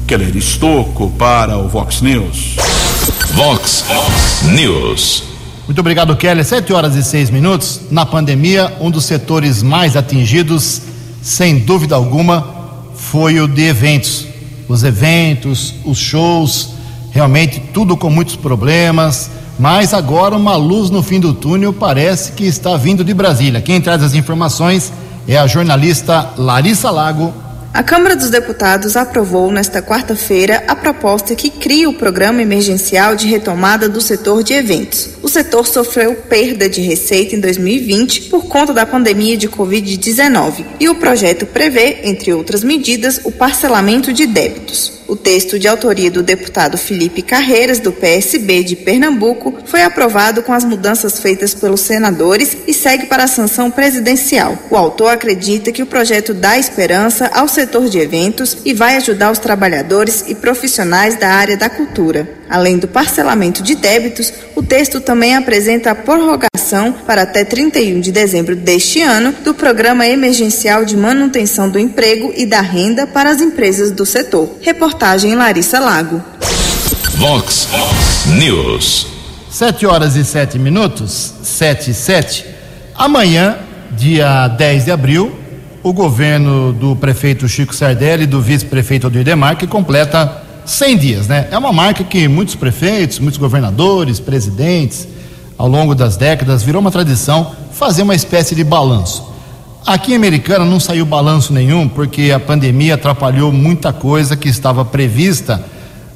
Keller 0.07 0.37
Estocco 0.37 1.11
para 1.12 1.57
o 1.57 1.67
Vox 1.67 2.03
News. 2.03 2.57
Vox 3.33 3.85
News. 4.55 5.25
Muito 5.67 5.79
obrigado, 5.79 6.14
Kelly. 6.14 6.45
Sete 6.45 6.75
horas 6.75 6.95
e 6.95 7.03
seis 7.03 7.31
minutos. 7.31 7.81
Na 7.90 8.05
pandemia, 8.05 8.77
um 8.81 8.90
dos 8.90 9.07
setores 9.07 9.62
mais 9.62 9.97
atingidos, 9.97 10.83
sem 11.23 11.59
dúvida 11.59 11.95
alguma, 11.95 12.47
foi 12.95 13.40
o 13.40 13.49
de 13.49 13.62
eventos. 13.62 14.27
Os 14.69 14.85
eventos, 14.85 15.75
os 15.87 15.97
shows, 15.97 16.71
realmente 17.11 17.61
tudo 17.73 17.97
com 17.97 18.11
muitos 18.11 18.37
problemas. 18.37 19.31
Mas 19.59 19.95
agora 19.95 20.37
uma 20.37 20.55
luz 20.55 20.90
no 20.90 21.03
fim 21.03 21.19
do 21.19 21.33
túnel 21.33 21.73
parece 21.73 22.33
que 22.33 22.45
está 22.45 22.77
vindo 22.77 23.03
de 23.03 23.14
Brasília. 23.14 23.62
Quem 23.62 23.81
traz 23.81 24.03
as 24.03 24.12
informações 24.12 24.93
é 25.27 25.38
a 25.38 25.47
jornalista 25.47 26.35
Larissa 26.37 26.90
Lago 26.90 27.33
a 27.75 27.83
Câmara 27.83 28.15
dos 28.15 28.31
Deputados 28.31 28.97
aprovou 28.97 29.51
nesta 29.51 29.83
quarta-feira 29.83 30.63
a 30.69 30.77
proposta 30.77 31.35
que 31.35 31.51
cria 31.51 31.89
o 31.91 31.95
Programa 31.95 32.41
Emergencial 32.41 33.17
de 33.17 33.27
Retomada 33.27 33.89
do 33.89 34.01
Setor 34.01 34.45
de 34.45 34.55
Eventos. 34.55 35.11
O 35.21 35.29
setor 35.29 35.67
sofreu 35.67 36.15
perda 36.15 36.69
de 36.69 36.81
receita 36.81 37.35
em 37.35 37.41
2020 37.41 38.29
por 38.31 38.45
conta 38.45 38.73
da 38.73 38.87
pandemia 38.87 39.37
de 39.37 39.49
Covid-19 39.49 40.65
e 40.79 40.89
o 40.89 40.95
projeto 40.95 41.47
prevê, 41.47 42.03
entre 42.05 42.33
outras 42.33 42.63
medidas, 42.63 43.21
o 43.25 43.33
parcelamento 43.33 44.13
de 44.13 44.25
débitos. 44.25 45.03
O 45.07 45.17
texto 45.17 45.59
de 45.59 45.69
autoria 45.69 46.11
do 46.11 46.23
deputado 46.23 46.79
Felipe 46.79 47.21
Carreiras, 47.21 47.79
do 47.79 47.93
PSB 47.93 48.63
de 48.63 48.75
Pernambuco, 48.75 49.55
foi 49.67 49.83
aprovado 49.83 50.43
com 50.43 50.53
as 50.53 50.65
mudanças 50.65 51.21
feitas 51.21 51.53
pelos 51.53 51.81
senadores 51.81 52.57
e 52.67 52.73
segue 52.73 53.07
para 53.07 53.25
a 53.25 53.29
sanção 53.29 53.71
presidencial. 53.71 54.59
O 54.71 54.77
autor 54.77 55.09
acredita 55.09 55.73
que 55.73 55.83
o 55.83 55.87
projeto 55.87 56.33
dá 56.33 56.59
esperança 56.59 57.31
ao 57.35 57.47
setor 57.47 57.63
de 57.64 57.98
eventos 57.98 58.59
e 58.64 58.72
vai 58.72 58.96
ajudar 58.96 59.31
os 59.31 59.38
trabalhadores 59.38 60.24
e 60.29 60.35
profissionais 60.35 61.18
da 61.18 61.29
área 61.29 61.57
da 61.57 61.68
cultura. 61.68 62.29
Além 62.48 62.79
do 62.79 62.87
parcelamento 62.87 63.62
de 63.62 63.74
débitos, 63.74 64.33
o 64.55 64.62
texto 64.62 65.00
também 65.00 65.35
apresenta 65.35 65.90
a 65.90 65.94
prorrogação 65.94 66.92
para 67.07 67.22
até 67.22 67.44
31 67.44 68.00
de 68.00 68.12
dezembro 68.12 68.55
deste 68.55 69.00
ano 69.00 69.33
do 69.44 69.55
Programa 69.55 70.07
Emergencial 70.07 70.85
de 70.85 70.96
Manutenção 70.96 71.68
do 71.68 71.79
Emprego 71.79 72.33
e 72.37 72.46
da 72.46 72.61
Renda 72.61 73.07
para 73.07 73.31
as 73.31 73.40
empresas 73.40 73.90
do 73.90 74.05
setor. 74.05 74.57
Reportagem 74.61 75.35
Larissa 75.35 75.81
Lago. 75.81 76.22
Vox 77.16 77.68
News. 78.38 79.07
Sete 79.50 79.87
horas 79.87 80.16
e 80.16 80.24
sete 80.24 80.59
minutos, 80.59 81.33
sete 81.42 81.92
e 81.92 81.94
sete. 81.94 82.45
Amanhã, 82.95 83.59
dia 83.93 84.49
10 84.49 84.84
de 84.84 84.91
abril, 84.91 85.43
o 85.85 85.93
governo 85.93 86.72
do 86.72 86.97
prefeito 86.97 87.47
Chico 87.47 87.74
Sardelli 87.74 88.24
e 88.24 88.26
do 88.26 88.41
vice-prefeito 88.41 89.07
Odir 89.07 89.22
Demarque 89.22 89.66
completa 89.66 90.43
100 90.64 90.97
dias, 90.97 91.28
né? 91.28 91.47
É 91.51 91.59
uma 91.59 91.74
marca 91.74 92.03
que 92.03 92.26
muitos 92.26 92.55
prefeitos, 92.55 93.18
muitos 93.18 93.39
governadores, 93.39 94.18
presidentes, 94.18 95.07
ao 95.59 95.68
longo 95.68 95.95
das 95.95 96.16
décadas, 96.16 96.62
virou 96.62 96.80
uma 96.80 96.91
tradição 96.91 97.53
fazer 97.70 98.03
uma 98.03 98.14
espécie 98.14 98.55
de 98.55 98.64
balanço. 98.64 99.30
Aqui 99.87 100.12
em 100.12 100.16
Americana 100.16 100.64
não 100.64 100.80
saiu 100.80 101.05
balanço 101.05 101.53
nenhum, 101.53 101.87
porque 101.87 102.32
a 102.35 102.41
pandemia 102.41 102.95
atrapalhou 102.95 103.53
muita 103.53 103.93
coisa 103.93 104.35
que 104.35 104.49
estava 104.49 104.87
prevista 104.87 105.62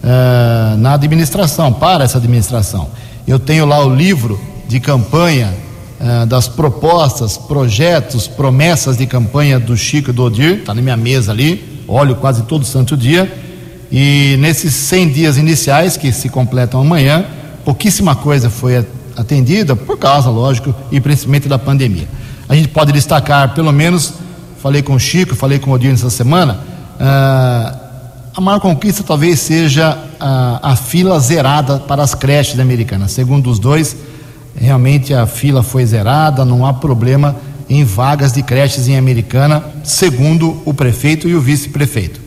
uh, 0.03 0.79
na 0.79 0.95
administração, 0.95 1.75
para 1.75 2.05
essa 2.05 2.17
administração. 2.17 2.89
Eu 3.27 3.39
tenho 3.39 3.67
lá 3.67 3.85
o 3.85 3.95
livro 3.95 4.41
de 4.67 4.81
campanha 4.81 5.53
uh, 6.01 6.27
das 6.27 6.49
propostas, 6.49 7.37
projetos, 7.37 8.27
promessas 8.27 8.97
de 8.97 9.07
campanha 9.07 9.59
do 9.59 9.77
Chico 9.77 10.11
e 10.11 10.13
do 10.13 10.25
Odir, 10.25 10.61
está 10.61 10.75
na 10.75 10.83
minha 10.83 10.97
mesa 10.97 11.33
ali, 11.33 11.83
olho 11.87 12.17
quase 12.17 12.43
todo 12.43 12.65
santo 12.65 12.97
dia 12.97 13.31
e 13.91 14.37
nesses 14.39 14.75
100 14.75 15.09
dias 15.09 15.37
iniciais, 15.39 15.97
que 15.97 16.13
se 16.13 16.29
completam 16.29 16.81
amanhã, 16.81 17.25
pouquíssima 17.65 18.15
coisa 18.15 18.51
foi 18.51 18.87
atendida, 19.17 19.75
por 19.75 19.99
causa, 19.99 20.29
lógico, 20.29 20.75
e 20.93 21.01
principalmente 21.01 21.49
da 21.49 21.59
pandemia. 21.59 22.07
A 22.49 22.55
gente 22.55 22.69
pode 22.69 22.93
destacar, 22.93 23.55
pelo 23.55 23.73
menos, 23.73 24.13
falei 24.63 24.83
com 24.83 24.95
o 24.95 25.01
Chico, 25.01 25.35
falei 25.35 25.59
com 25.59 25.71
o 25.71 25.75
Odinho 25.75 25.95
essa 25.95 26.11
semana, 26.11 26.61
ah, 27.01 27.75
a 28.35 28.41
maior 28.41 28.61
conquista 28.61 29.03
talvez 29.03 29.41
seja 29.41 29.99
a, 30.21 30.73
a 30.73 30.77
fila 30.77 31.19
zerada 31.19 31.79
para 31.79 32.03
as 32.03 32.15
creches 32.15 32.61
americanas. 32.61 33.11
Segundo 33.11 33.51
os 33.51 33.59
dois, 33.59 33.97
realmente 34.61 35.15
a 35.15 35.27
fila 35.27 35.63
foi 35.63 35.85
zerada, 35.87 36.45
não 36.45 36.67
há 36.67 36.73
problema 36.73 37.37
em 37.69 37.85
vagas 37.85 38.33
de 38.33 38.43
creches 38.43 38.89
em 38.89 38.97
Americana, 38.97 39.63
segundo 39.85 40.61
o 40.65 40.73
prefeito 40.73 41.29
e 41.29 41.35
o 41.35 41.41
vice-prefeito. 41.41 42.21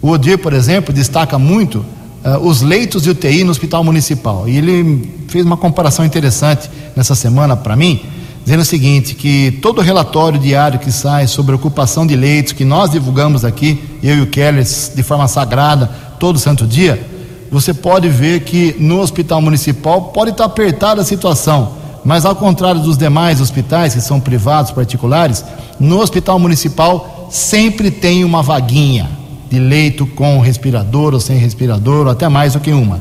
O 0.00 0.10
Odir, 0.10 0.38
por 0.38 0.52
exemplo, 0.52 0.92
destaca 0.92 1.38
muito 1.38 1.84
uh, 2.24 2.38
os 2.40 2.62
leitos 2.62 3.02
de 3.02 3.10
UTI 3.10 3.44
no 3.44 3.50
hospital 3.50 3.84
municipal. 3.84 4.48
E 4.48 4.56
ele 4.56 5.10
fez 5.28 5.44
uma 5.44 5.56
comparação 5.56 6.04
interessante 6.04 6.70
nessa 6.94 7.14
semana 7.14 7.56
para 7.56 7.76
mim, 7.76 8.02
dizendo 8.44 8.60
o 8.60 8.64
seguinte: 8.64 9.14
que 9.14 9.58
todo 9.60 9.80
relatório 9.80 10.38
diário 10.38 10.78
que 10.78 10.90
sai 10.90 11.26
sobre 11.26 11.54
ocupação 11.54 12.06
de 12.06 12.16
leitos, 12.16 12.52
que 12.52 12.64
nós 12.64 12.90
divulgamos 12.90 13.44
aqui, 13.44 13.82
eu 14.02 14.16
e 14.16 14.20
o 14.22 14.26
Keller, 14.26 14.64
de 14.64 15.02
forma 15.02 15.28
sagrada, 15.28 15.90
todo 16.18 16.38
santo 16.38 16.66
dia, 16.66 17.15
você 17.50 17.72
pode 17.72 18.08
ver 18.08 18.40
que 18.40 18.74
no 18.78 19.00
hospital 19.00 19.40
municipal 19.40 20.02
pode 20.02 20.30
estar 20.30 20.44
apertada 20.44 21.02
a 21.02 21.04
situação 21.04 21.86
mas 22.06 22.24
ao 22.24 22.36
contrário 22.36 22.80
dos 22.80 22.96
demais 22.96 23.40
hospitais, 23.40 23.92
que 23.92 24.00
são 24.00 24.20
privados, 24.20 24.70
particulares, 24.70 25.44
no 25.80 25.98
hospital 25.98 26.38
municipal 26.38 27.26
sempre 27.32 27.90
tem 27.90 28.24
uma 28.24 28.44
vaguinha 28.44 29.10
de 29.50 29.58
leito 29.58 30.06
com 30.06 30.38
respirador 30.38 31.14
ou 31.14 31.20
sem 31.20 31.36
respirador, 31.36 32.06
ou 32.06 32.12
até 32.12 32.28
mais 32.28 32.52
do 32.52 32.60
que 32.60 32.70
uma. 32.70 33.00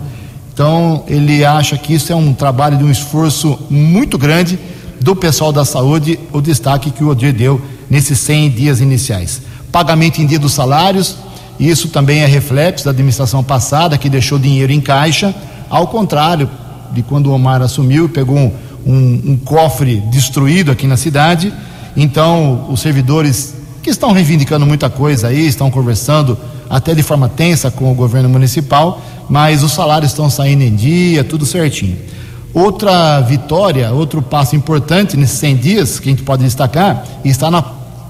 Então, 0.51 1.03
ele 1.07 1.45
acha 1.45 1.77
que 1.77 1.93
isso 1.93 2.11
é 2.11 2.15
um 2.15 2.33
trabalho 2.33 2.79
de 2.79 2.83
um 2.83 2.89
esforço 2.89 3.59
muito 3.69 4.17
grande 4.17 4.57
do 4.99 5.15
pessoal 5.15 5.53
da 5.53 5.63
saúde, 5.63 6.17
o 6.33 6.41
destaque 6.41 6.89
que 6.89 7.03
o 7.03 7.09
Odir 7.09 7.31
deu 7.31 7.61
nesses 7.87 8.17
100 8.17 8.49
dias 8.49 8.81
iniciais. 8.81 9.39
Pagamento 9.71 10.19
em 10.19 10.25
dia 10.25 10.39
dos 10.39 10.53
salários, 10.53 11.15
isso 11.59 11.89
também 11.89 12.21
é 12.21 12.25
reflexo 12.25 12.85
da 12.85 12.91
administração 12.91 13.43
passada, 13.43 13.97
que 13.97 14.09
deixou 14.09 14.37
dinheiro 14.37 14.71
em 14.71 14.81
caixa, 14.81 15.33
ao 15.69 15.87
contrário 15.87 16.49
de 16.91 17.01
quando 17.01 17.27
o 17.27 17.33
Omar 17.33 17.61
assumiu, 17.61 18.07
pegou 18.09 18.37
um 18.37 18.51
um, 18.85 19.21
um 19.31 19.37
cofre 19.37 20.01
destruído 20.11 20.71
aqui 20.71 20.85
na 20.85 20.95
cidade. 20.95 21.51
Então, 21.97 22.67
os 22.69 22.81
servidores 22.81 23.55
que 23.81 23.89
estão 23.89 24.11
reivindicando 24.11 24.65
muita 24.65 24.89
coisa 24.89 25.27
aí, 25.27 25.47
estão 25.47 25.71
conversando 25.71 26.37
até 26.69 26.93
de 26.93 27.03
forma 27.03 27.29
tensa 27.29 27.69
com 27.71 27.91
o 27.91 27.95
governo 27.95 28.29
municipal, 28.29 29.01
mas 29.29 29.63
os 29.63 29.71
salários 29.71 30.11
estão 30.11 30.29
saindo 30.29 30.63
em 30.63 30.75
dia, 30.75 31.23
tudo 31.23 31.45
certinho. 31.45 31.97
Outra 32.53 33.19
vitória, 33.21 33.91
outro 33.91 34.21
passo 34.21 34.55
importante 34.55 35.17
nesses 35.17 35.37
100 35.39 35.55
dias 35.57 35.99
que 35.99 36.09
a 36.09 36.11
gente 36.11 36.23
pode 36.23 36.43
destacar 36.43 37.03
está 37.23 37.51
na, 37.51 37.63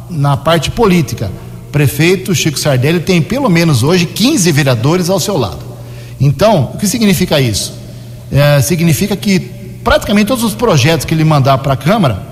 na 0.09 0.37
parte 0.37 0.69
política. 0.71 1.31
Prefeito 1.75 2.33
Chico 2.33 2.57
Sardelli 2.57 3.01
tem 3.01 3.21
pelo 3.21 3.49
menos 3.49 3.83
hoje 3.83 4.05
15 4.05 4.49
vereadores 4.49 5.09
ao 5.09 5.19
seu 5.19 5.37
lado. 5.37 5.59
Então, 6.21 6.71
o 6.73 6.77
que 6.77 6.87
significa 6.87 7.37
isso? 7.41 7.73
É, 8.31 8.61
significa 8.61 9.13
que 9.13 9.41
praticamente 9.83 10.27
todos 10.27 10.45
os 10.45 10.53
projetos 10.53 11.05
que 11.05 11.13
ele 11.13 11.25
mandar 11.25 11.57
para 11.57 11.73
a 11.73 11.75
Câmara, 11.75 12.23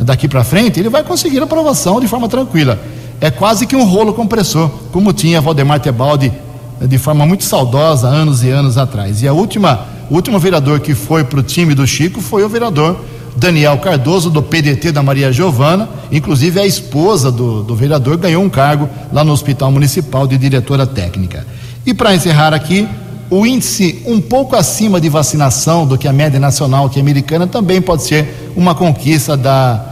daqui 0.00 0.26
para 0.26 0.42
frente, 0.42 0.80
ele 0.80 0.88
vai 0.88 1.04
conseguir 1.04 1.40
aprovação 1.40 2.00
de 2.00 2.08
forma 2.08 2.28
tranquila. 2.28 2.76
É 3.20 3.30
quase 3.30 3.68
que 3.68 3.76
um 3.76 3.84
rolo 3.84 4.12
compressor, 4.12 4.68
como 4.90 5.12
tinha 5.12 5.40
Valdemar 5.40 5.78
Tebaldi 5.78 6.32
de 6.80 6.98
forma 6.98 7.24
muito 7.24 7.44
saudosa 7.44 8.08
anos 8.08 8.42
e 8.42 8.50
anos 8.50 8.76
atrás. 8.76 9.22
E 9.22 9.28
a 9.28 9.32
última, 9.32 9.86
o 10.10 10.16
último 10.16 10.40
vereador 10.40 10.80
que 10.80 10.92
foi 10.92 11.22
para 11.22 11.38
o 11.38 11.42
time 11.44 11.72
do 11.72 11.86
Chico 11.86 12.20
foi 12.20 12.42
o 12.42 12.48
vereador 12.48 12.98
Daniel 13.36 13.78
Cardoso, 13.78 14.30
do 14.30 14.42
PDT 14.42 14.92
da 14.92 15.02
Maria 15.02 15.32
Giovana, 15.32 15.88
inclusive 16.10 16.60
a 16.60 16.66
esposa 16.66 17.30
do, 17.30 17.62
do 17.62 17.74
vereador 17.74 18.16
ganhou 18.16 18.42
um 18.42 18.48
cargo 18.48 18.88
lá 19.12 19.22
no 19.22 19.32
Hospital 19.32 19.70
Municipal 19.70 20.26
de 20.26 20.36
diretora 20.36 20.86
técnica. 20.86 21.46
E 21.86 21.94
para 21.94 22.14
encerrar 22.14 22.52
aqui, 22.52 22.88
o 23.30 23.46
índice 23.46 24.02
um 24.06 24.20
pouco 24.20 24.56
acima 24.56 25.00
de 25.00 25.08
vacinação 25.08 25.86
do 25.86 25.98
que 25.98 26.08
a 26.08 26.12
média 26.12 26.40
nacional, 26.40 26.88
que 26.88 26.98
é 26.98 27.02
americana, 27.02 27.46
também 27.46 27.80
pode 27.80 28.02
ser 28.02 28.52
uma 28.56 28.74
conquista 28.74 29.36
da, 29.36 29.84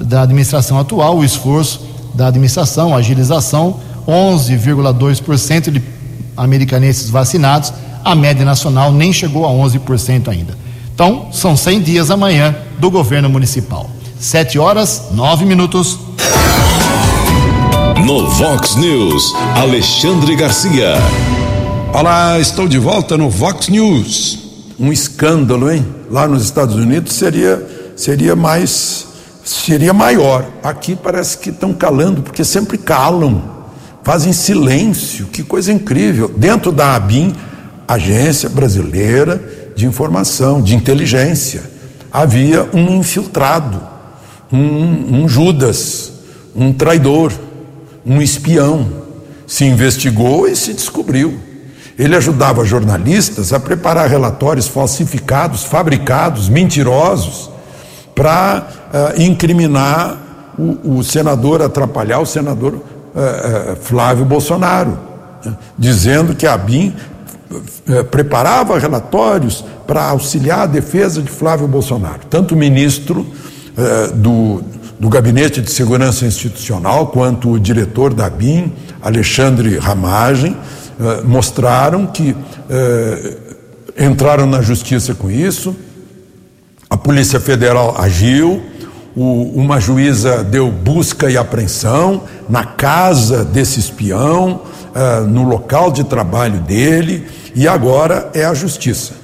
da 0.00 0.22
administração 0.22 0.78
atual, 0.78 1.18
o 1.18 1.24
esforço 1.24 1.80
da 2.14 2.26
administração, 2.26 2.94
a 2.94 2.98
agilização, 2.98 3.80
11,2% 4.06 5.70
de 5.70 5.82
americanenses 6.36 7.08
vacinados, 7.08 7.72
a 8.04 8.14
média 8.14 8.44
nacional 8.44 8.92
nem 8.92 9.12
chegou 9.12 9.46
a 9.46 9.50
11% 9.50 10.28
ainda. 10.28 10.56
Então, 10.94 11.28
são 11.32 11.56
100 11.56 11.80
dias 11.80 12.10
amanhã 12.10 12.54
do 12.78 12.90
governo 12.90 13.28
municipal. 13.28 13.90
7 14.20 14.58
horas, 14.58 15.08
9 15.12 15.46
minutos. 15.46 15.98
No 18.06 18.28
Vox 18.28 18.76
News, 18.76 19.34
Alexandre 19.56 20.36
Garcia. 20.36 20.94
Olá, 21.94 22.38
estou 22.38 22.68
de 22.68 22.78
volta 22.78 23.16
no 23.16 23.30
Vox 23.30 23.68
News. 23.68 24.38
Um 24.78 24.92
escândalo, 24.92 25.70
hein? 25.70 25.86
Lá 26.10 26.28
nos 26.28 26.44
Estados 26.44 26.76
Unidos 26.76 27.14
seria 27.14 27.94
seria 27.96 28.36
mais 28.36 29.06
seria 29.44 29.94
maior. 29.94 30.44
Aqui 30.62 30.94
parece 30.94 31.38
que 31.38 31.48
estão 31.50 31.72
calando 31.72 32.20
porque 32.20 32.44
sempre 32.44 32.76
calam. 32.76 33.42
Fazem 34.02 34.32
silêncio. 34.32 35.26
Que 35.26 35.42
coisa 35.42 35.72
incrível. 35.72 36.30
Dentro 36.36 36.70
da 36.70 36.96
ABIN, 36.96 37.32
Agência 37.88 38.48
Brasileira 38.48 39.61
de 39.74 39.86
Informação, 39.86 40.60
de 40.60 40.74
Inteligência, 40.74 41.62
havia 42.12 42.68
um 42.74 42.96
infiltrado, 42.98 43.80
um, 44.52 45.22
um 45.22 45.28
Judas, 45.28 46.12
um 46.54 46.72
traidor, 46.72 47.32
um 48.04 48.20
espião. 48.20 49.02
Se 49.46 49.64
investigou 49.64 50.46
e 50.48 50.56
se 50.56 50.72
descobriu. 50.72 51.38
Ele 51.98 52.16
ajudava 52.16 52.64
jornalistas 52.64 53.52
a 53.52 53.60
preparar 53.60 54.08
relatórios 54.08 54.66
falsificados, 54.66 55.64
fabricados, 55.64 56.48
mentirosos, 56.48 57.50
para 58.14 58.66
uh, 59.16 59.22
incriminar 59.22 60.18
o, 60.58 60.98
o, 60.98 61.04
senador, 61.04 61.62
atrapalhar 61.62 62.18
o 62.18 62.26
senador 62.26 62.74
uh, 62.74 62.78
uh, 62.78 63.76
Flávio 63.76 64.24
Bolsonaro, 64.24 64.98
né? 65.44 65.56
dizendo 65.78 66.34
que 66.34 66.46
a 66.46 66.56
BIM 66.56 66.94
preparava 68.10 68.78
relatórios 68.78 69.64
para 69.86 70.04
auxiliar 70.04 70.60
a 70.60 70.66
defesa 70.66 71.20
de 71.20 71.30
Flávio 71.30 71.66
Bolsonaro. 71.68 72.20
Tanto 72.28 72.54
o 72.54 72.58
ministro 72.58 73.26
do, 74.14 74.62
do 75.02 75.08
Gabinete 75.08 75.60
de 75.60 75.70
Segurança 75.70 76.24
Institucional 76.24 77.08
quanto 77.08 77.50
o 77.50 77.58
diretor 77.58 78.14
da 78.14 78.30
BIM, 78.30 78.72
Alexandre 79.02 79.76
Ramagem, 79.76 80.56
eh, 81.00 81.22
mostraram 81.24 82.06
que 82.06 82.36
eh, 82.70 83.36
entraram 83.98 84.46
na 84.46 84.62
justiça 84.62 85.12
com 85.12 85.28
isso, 85.28 85.74
a 86.88 86.96
Polícia 86.96 87.40
Federal 87.40 87.96
agiu, 87.98 88.62
o, 89.16 89.50
uma 89.56 89.80
juíza 89.80 90.44
deu 90.44 90.70
busca 90.70 91.28
e 91.28 91.36
apreensão 91.36 92.22
na 92.48 92.62
casa 92.62 93.44
desse 93.44 93.80
espião, 93.80 94.60
eh, 94.94 95.20
no 95.20 95.42
local 95.44 95.90
de 95.90 96.04
trabalho 96.04 96.60
dele, 96.60 97.26
e 97.54 97.66
agora 97.66 98.30
é 98.34 98.44
a 98.44 98.54
justiça. 98.54 99.14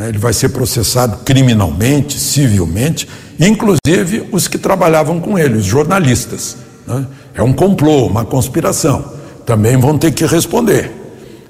Ele 0.00 0.18
vai 0.18 0.32
ser 0.32 0.50
processado 0.50 1.18
criminalmente, 1.24 2.18
civilmente, 2.18 3.08
inclusive 3.38 4.28
os 4.30 4.46
que 4.46 4.56
trabalhavam 4.56 5.20
com 5.20 5.38
ele, 5.38 5.58
os 5.58 5.64
jornalistas. 5.64 6.56
Né? 6.86 7.06
É 7.34 7.42
um 7.42 7.52
complô, 7.52 8.06
uma 8.06 8.24
conspiração. 8.24 9.12
Também 9.44 9.76
vão 9.76 9.98
ter 9.98 10.12
que 10.12 10.24
responder. 10.24 10.92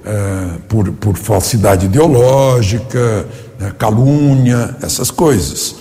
É, 0.04 0.48
por, 0.68 0.90
por 0.92 1.16
falsidade 1.18 1.84
ideológica, 1.84 3.26
né, 3.58 3.72
calúnia, 3.78 4.74
essas 4.80 5.10
coisas. 5.10 5.74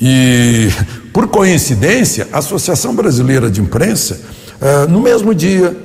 E, 0.00 0.68
por 1.12 1.26
coincidência, 1.28 2.28
a 2.32 2.38
Associação 2.38 2.94
Brasileira 2.94 3.50
de 3.50 3.60
Imprensa, 3.60 4.20
é, 4.60 4.86
no 4.86 5.00
mesmo 5.00 5.34
dia, 5.34 5.76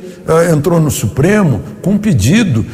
entrou 0.51 0.79
no 0.79 0.91
Supremo 0.91 1.61
com 1.81 1.91
um 1.91 1.97
pedido 1.97 2.65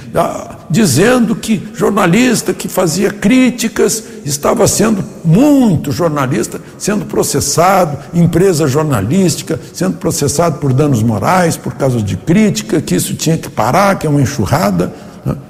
dizendo 0.70 1.36
que 1.36 1.68
jornalista 1.74 2.54
que 2.54 2.68
fazia 2.68 3.12
críticas 3.12 4.04
estava 4.26 4.68
sendo, 4.68 5.04
muito 5.24 5.92
jornalista, 5.92 6.60
sendo 6.80 7.06
processado, 7.06 7.98
empresa 8.14 8.68
jornalística 8.68 9.60
sendo 9.72 9.98
processado 9.98 10.58
por 10.58 10.74
danos 10.74 11.04
morais, 11.04 11.56
por 11.56 11.76
causa 11.76 12.02
de 12.02 12.18
crítica, 12.18 12.82
que 12.82 12.96
isso 12.96 13.14
tinha 13.14 13.38
que 13.38 13.50
parar, 13.50 14.00
que 14.00 14.08
é 14.08 14.10
uma 14.10 14.22
enxurrada. 14.22 14.92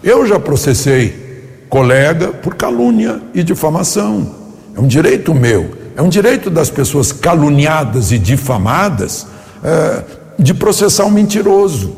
Eu 0.03 0.25
já 0.25 0.39
processei 0.39 1.65
colega 1.69 2.27
por 2.27 2.55
calúnia 2.55 3.21
e 3.33 3.43
difamação. 3.43 4.35
É 4.75 4.79
um 4.79 4.87
direito 4.87 5.33
meu, 5.33 5.71
é 5.95 6.01
um 6.01 6.09
direito 6.09 6.49
das 6.49 6.69
pessoas 6.69 7.11
caluniadas 7.11 8.11
e 8.11 8.19
difamadas 8.19 9.25
é, 9.63 10.03
de 10.37 10.53
processar 10.53 11.05
um 11.05 11.11
mentiroso 11.11 11.95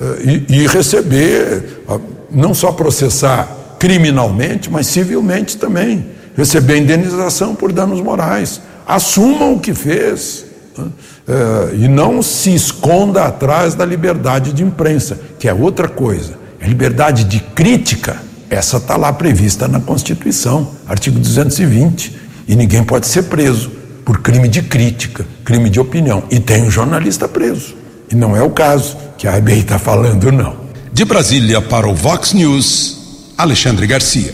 é, 0.00 0.22
e, 0.22 0.62
e 0.62 0.66
receber, 0.66 1.82
não 2.30 2.54
só 2.54 2.72
processar 2.72 3.58
criminalmente, 3.78 4.70
mas 4.70 4.86
civilmente 4.86 5.56
também. 5.56 6.06
receber 6.36 6.78
indenização 6.78 7.54
por 7.54 7.72
danos 7.72 8.00
morais. 8.00 8.60
Assumam 8.86 9.54
o 9.54 9.60
que 9.60 9.74
fez. 9.74 10.44
Né? 10.76 10.86
É, 11.26 11.74
e 11.74 11.88
não 11.88 12.22
se 12.22 12.54
esconda 12.54 13.24
atrás 13.24 13.74
da 13.74 13.84
liberdade 13.84 14.52
de 14.52 14.62
imprensa, 14.62 15.18
que 15.38 15.48
é 15.48 15.52
outra 15.52 15.88
coisa. 15.88 16.38
A 16.60 16.66
liberdade 16.66 17.24
de 17.24 17.40
crítica, 17.40 18.16
essa 18.48 18.78
está 18.78 18.96
lá 18.96 19.12
prevista 19.12 19.68
na 19.68 19.80
Constituição, 19.80 20.70
artigo 20.86 21.18
220. 21.18 22.18
E 22.48 22.56
ninguém 22.56 22.82
pode 22.82 23.06
ser 23.06 23.24
preso 23.24 23.77
por 24.08 24.22
crime 24.22 24.48
de 24.48 24.62
crítica, 24.62 25.26
crime 25.44 25.68
de 25.68 25.78
opinião. 25.78 26.22
E 26.30 26.40
tem 26.40 26.62
um 26.62 26.70
jornalista 26.70 27.28
preso. 27.28 27.74
E 28.10 28.14
não 28.14 28.34
é 28.34 28.42
o 28.42 28.48
caso 28.48 28.96
que 29.18 29.28
a 29.28 29.36
IBI 29.36 29.58
está 29.58 29.78
falando, 29.78 30.32
não. 30.32 30.56
De 30.90 31.04
Brasília 31.04 31.60
para 31.60 31.86
o 31.86 31.94
Vox 31.94 32.32
News, 32.32 33.34
Alexandre 33.36 33.86
Garcia. 33.86 34.32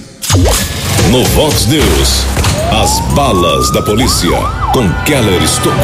No 1.11 1.25
Vox 1.25 1.67
News, 1.67 2.25
as 2.71 3.01
balas 3.17 3.73
da 3.73 3.83
polícia 3.83 4.31
com 4.73 4.89
Keller 5.05 5.43
Estocou. 5.43 5.75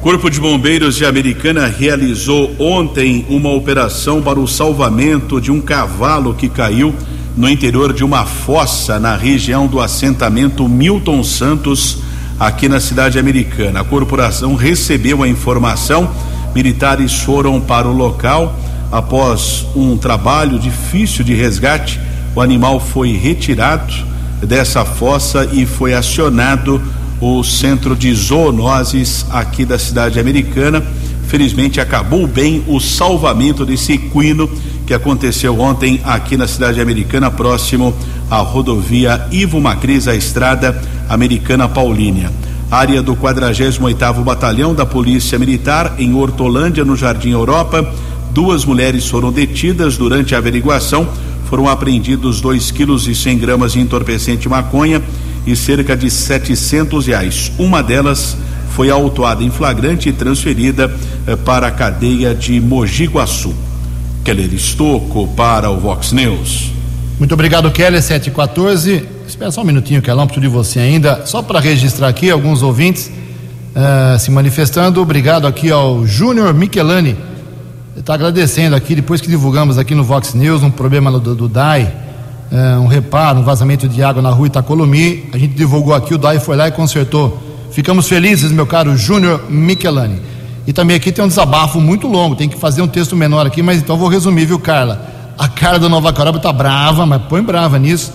Corpo 0.00 0.30
de 0.30 0.40
Bombeiros 0.40 0.96
de 0.96 1.04
Americana 1.04 1.66
realizou 1.66 2.56
ontem 2.58 3.26
uma 3.28 3.50
operação 3.50 4.22
para 4.22 4.40
o 4.40 4.48
salvamento 4.48 5.42
de 5.42 5.52
um 5.52 5.60
cavalo 5.60 6.32
que 6.32 6.48
caiu 6.48 6.94
no 7.36 7.50
interior 7.50 7.92
de 7.92 8.02
uma 8.02 8.24
fossa 8.24 8.98
na 8.98 9.14
região 9.14 9.66
do 9.66 9.78
assentamento 9.78 10.66
Milton 10.66 11.22
Santos, 11.22 12.07
aqui 12.38 12.68
na 12.68 12.80
cidade 12.80 13.18
americana. 13.18 13.80
A 13.80 13.84
corporação 13.84 14.54
recebeu 14.54 15.22
a 15.22 15.28
informação, 15.28 16.10
militares 16.54 17.14
foram 17.14 17.60
para 17.60 17.88
o 17.88 17.92
local. 17.92 18.58
Após 18.90 19.66
um 19.74 19.96
trabalho 19.96 20.58
difícil 20.58 21.24
de 21.24 21.34
resgate, 21.34 22.00
o 22.34 22.40
animal 22.40 22.80
foi 22.80 23.12
retirado 23.12 23.92
dessa 24.42 24.84
fossa 24.84 25.48
e 25.52 25.66
foi 25.66 25.94
acionado 25.94 26.80
o 27.20 27.42
centro 27.42 27.96
de 27.96 28.14
zoonoses 28.14 29.26
aqui 29.30 29.64
da 29.64 29.78
cidade 29.78 30.20
americana. 30.20 30.82
Felizmente 31.26 31.80
acabou 31.80 32.26
bem 32.26 32.64
o 32.66 32.80
salvamento 32.80 33.66
desse 33.66 33.92
equino 33.92 34.48
que 34.86 34.94
aconteceu 34.94 35.60
ontem 35.60 36.00
aqui 36.04 36.36
na 36.36 36.46
cidade 36.46 36.80
americana, 36.80 37.30
próximo 37.30 37.94
à 38.30 38.38
rodovia 38.38 39.26
Ivo 39.30 39.60
Macris, 39.60 40.06
a 40.06 40.14
estrada 40.14 40.80
americana 41.08 41.68
Paulínia. 41.68 42.30
Área 42.70 43.02
do 43.02 43.16
48º 43.16 44.22
Batalhão 44.22 44.74
da 44.74 44.84
Polícia 44.84 45.38
Militar 45.38 45.94
em 45.98 46.14
Hortolândia, 46.14 46.84
no 46.84 46.96
Jardim 46.96 47.30
Europa. 47.30 47.94
Duas 48.30 48.64
mulheres 48.64 49.08
foram 49.08 49.32
detidas 49.32 49.96
durante 49.96 50.34
a 50.34 50.38
averiguação. 50.38 51.08
Foram 51.48 51.66
apreendidos 51.66 52.42
2 52.42 52.70
quilos 52.70 53.08
e 53.08 53.14
100 53.14 53.38
gramas 53.38 53.72
de 53.72 53.80
entorpecente 53.80 54.48
maconha 54.48 55.02
e 55.46 55.56
cerca 55.56 55.96
de 55.96 56.10
700 56.10 57.06
reais. 57.06 57.50
Uma 57.58 57.82
delas 57.82 58.36
foi 58.70 58.90
autuada 58.90 59.42
em 59.42 59.50
flagrante 59.50 60.10
e 60.10 60.12
transferida 60.12 60.94
eh, 61.26 61.36
para 61.36 61.68
a 61.68 61.70
cadeia 61.70 62.34
de 62.34 62.60
Mogi 62.60 63.06
Guaçu. 63.06 63.54
Keller 64.22 64.52
Estocco 64.52 65.26
para 65.28 65.70
o 65.70 65.80
Vox 65.80 66.12
News. 66.12 66.77
Muito 67.18 67.32
obrigado, 67.34 67.70
Keller, 67.70 68.00
714. 68.00 69.04
Espera 69.26 69.50
só 69.50 69.62
um 69.62 69.64
minutinho, 69.64 70.00
Kelão, 70.00 70.26
preciso 70.26 70.46
de 70.46 70.48
você 70.48 70.78
ainda. 70.78 71.26
Só 71.26 71.42
para 71.42 71.58
registrar 71.58 72.08
aqui 72.08 72.30
alguns 72.30 72.62
ouvintes 72.62 73.10
uh, 73.74 74.18
se 74.18 74.30
manifestando. 74.30 75.02
Obrigado 75.02 75.46
aqui 75.46 75.70
ao 75.70 76.06
Júnior 76.06 76.54
Michelani. 76.54 77.16
Está 77.96 78.14
agradecendo 78.14 78.76
aqui, 78.76 78.94
depois 78.94 79.20
que 79.20 79.28
divulgamos 79.28 79.78
aqui 79.78 79.94
no 79.94 80.04
Vox 80.04 80.32
News 80.32 80.62
um 80.62 80.70
problema 80.70 81.10
do, 81.10 81.34
do 81.34 81.48
DAI 81.48 81.92
é, 82.50 82.78
um 82.78 82.86
reparo, 82.86 83.40
um 83.40 83.42
vazamento 83.42 83.88
de 83.88 84.02
água 84.02 84.22
na 84.22 84.30
rua 84.30 84.46
Itacolomi. 84.46 85.28
A 85.32 85.38
gente 85.38 85.54
divulgou 85.54 85.94
aqui, 85.94 86.14
o 86.14 86.18
DAI 86.18 86.38
foi 86.38 86.56
lá 86.56 86.68
e 86.68 86.72
consertou. 86.72 87.38
Ficamos 87.70 88.08
felizes, 88.08 88.50
meu 88.50 88.66
caro 88.66 88.96
Júnior 88.96 89.42
Michelani. 89.50 90.20
E 90.66 90.72
também 90.72 90.96
aqui 90.96 91.12
tem 91.12 91.24
um 91.24 91.28
desabafo 91.28 91.80
muito 91.80 92.06
longo, 92.06 92.36
tem 92.36 92.48
que 92.48 92.58
fazer 92.58 92.80
um 92.80 92.88
texto 92.88 93.16
menor 93.16 93.46
aqui, 93.46 93.62
mas 93.62 93.78
então 93.78 93.96
vou 93.96 94.08
resumir, 94.08 94.46
viu, 94.46 94.58
Carla? 94.58 95.17
A 95.38 95.48
cara 95.48 95.78
da 95.78 95.88
Nova 95.88 96.12
Caraba 96.12 96.38
tá 96.38 96.52
brava, 96.52 97.06
mas 97.06 97.22
põe 97.28 97.40
brava 97.40 97.78
nisso. 97.78 98.12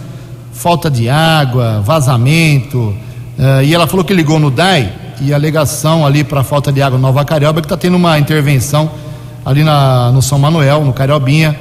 Falta 0.51 0.91
de 0.91 1.09
água, 1.09 1.81
vazamento. 1.81 2.93
Uh, 3.39 3.63
e 3.63 3.73
ela 3.73 3.87
falou 3.87 4.03
que 4.03 4.13
ligou 4.13 4.39
no 4.39 4.51
DAI 4.51 4.93
e 5.21 5.31
a 5.31 5.35
alegação 5.35 6.05
ali 6.05 6.23
para 6.23 6.43
falta 6.43 6.71
de 6.71 6.81
água 6.81 6.97
no 6.97 7.01
Nova 7.01 7.23
Carioba 7.23 7.59
é 7.59 7.61
que 7.61 7.65
está 7.65 7.77
tendo 7.77 7.95
uma 7.95 8.19
intervenção 8.19 8.91
ali 9.45 9.63
na, 9.63 10.11
no 10.11 10.21
São 10.21 10.37
Manuel, 10.37 10.83
no 10.83 10.93
Cariobinha, 10.93 11.57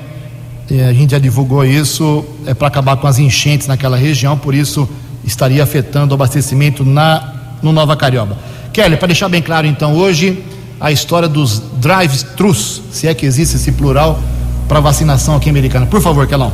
é, 0.70 0.84
a 0.84 0.92
gente 0.92 1.10
já 1.10 1.18
divulgou 1.18 1.64
isso, 1.64 2.24
é 2.46 2.54
para 2.54 2.68
acabar 2.68 2.96
com 2.96 3.06
as 3.06 3.18
enchentes 3.18 3.66
naquela 3.66 3.96
região, 3.96 4.38
por 4.38 4.54
isso 4.54 4.88
estaria 5.24 5.62
afetando 5.62 6.12
o 6.12 6.14
abastecimento 6.14 6.84
na, 6.84 7.32
no 7.62 7.72
Nova 7.72 7.96
Carioba. 7.96 8.36
Kelly, 8.72 8.96
para 8.96 9.08
deixar 9.08 9.28
bem 9.28 9.42
claro 9.42 9.66
então, 9.66 9.94
hoje 9.94 10.42
a 10.80 10.90
história 10.90 11.28
dos 11.28 11.60
drive-thrus, 11.80 12.82
se 12.90 13.06
é 13.06 13.14
que 13.14 13.26
existe 13.26 13.56
esse 13.56 13.72
plural, 13.72 14.20
para 14.68 14.80
vacinação 14.80 15.36
aqui 15.36 15.50
americana. 15.50 15.86
Por 15.86 16.00
favor, 16.00 16.26
Kelão. 16.26 16.52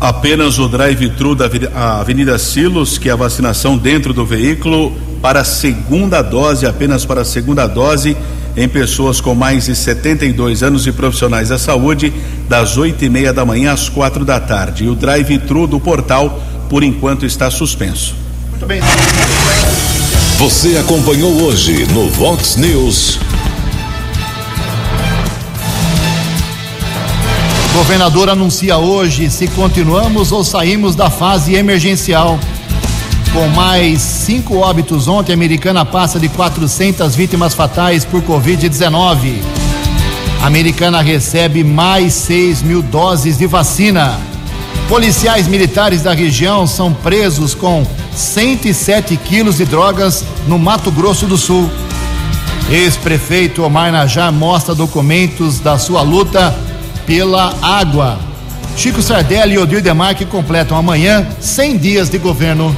Apenas 0.00 0.58
o 0.58 0.68
drive-thru 0.68 1.34
da 1.34 1.48
Avenida 1.74 2.38
Silos, 2.38 2.98
que 2.98 3.08
é 3.08 3.12
a 3.12 3.16
vacinação 3.16 3.78
dentro 3.78 4.12
do 4.12 4.26
veículo, 4.26 4.92
para 5.22 5.40
a 5.40 5.44
segunda 5.44 6.20
dose, 6.20 6.66
apenas 6.66 7.04
para 7.04 7.22
a 7.22 7.24
segunda 7.24 7.66
dose 7.66 8.16
em 8.56 8.68
pessoas 8.68 9.20
com 9.20 9.34
mais 9.34 9.66
de 9.66 9.76
72 9.76 10.62
anos 10.62 10.86
e 10.86 10.92
profissionais 10.92 11.50
da 11.50 11.58
saúde, 11.58 12.12
das 12.48 12.76
oito 12.76 13.04
e 13.04 13.10
meia 13.10 13.32
da 13.32 13.44
manhã 13.44 13.72
às 13.72 13.88
quatro 13.88 14.24
da 14.24 14.40
tarde. 14.40 14.84
E 14.84 14.88
o 14.88 14.94
drive-thru 14.94 15.66
do 15.66 15.78
portal, 15.78 16.42
por 16.70 16.82
enquanto, 16.82 17.26
está 17.26 17.50
suspenso. 17.50 18.14
Muito 18.50 18.66
bem. 18.66 18.80
Você 20.38 20.78
acompanhou 20.78 21.42
hoje 21.42 21.86
no 21.92 22.08
Vox 22.08 22.56
News. 22.56 23.18
Governador 27.76 28.30
anuncia 28.30 28.78
hoje 28.78 29.28
se 29.28 29.46
continuamos 29.48 30.32
ou 30.32 30.42
saímos 30.42 30.96
da 30.96 31.10
fase 31.10 31.56
emergencial. 31.56 32.38
Com 33.34 33.48
mais 33.48 34.00
cinco 34.00 34.56
óbitos 34.56 35.06
ontem, 35.08 35.32
a 35.32 35.34
americana 35.34 35.84
passa 35.84 36.18
de 36.18 36.26
400 36.26 37.14
vítimas 37.14 37.52
fatais 37.52 38.02
por 38.02 38.22
Covid-19. 38.22 39.42
A 40.42 40.46
americana 40.46 41.02
recebe 41.02 41.62
mais 41.62 42.14
6 42.14 42.62
mil 42.62 42.80
doses 42.80 43.36
de 43.36 43.46
vacina. 43.46 44.18
Policiais 44.88 45.46
militares 45.46 46.00
da 46.00 46.14
região 46.14 46.66
são 46.66 46.94
presos 46.94 47.54
com 47.54 47.86
107 48.14 49.18
quilos 49.18 49.58
de 49.58 49.66
drogas 49.66 50.24
no 50.48 50.58
Mato 50.58 50.90
Grosso 50.90 51.26
do 51.26 51.36
Sul. 51.36 51.70
Ex-prefeito 52.70 53.62
Omar 53.62 53.92
Najar 53.92 54.32
mostra 54.32 54.74
documentos 54.74 55.60
da 55.60 55.78
sua 55.78 56.00
luta 56.00 56.65
pela 57.06 57.54
água. 57.62 58.18
Chico 58.76 59.00
Sardelli 59.00 59.54
e 59.54 59.58
Odir 59.58 59.80
Demarque 59.80 60.24
completam 60.26 60.76
amanhã 60.76 61.26
100 61.40 61.78
dias 61.78 62.10
de 62.10 62.18
governo. 62.18 62.76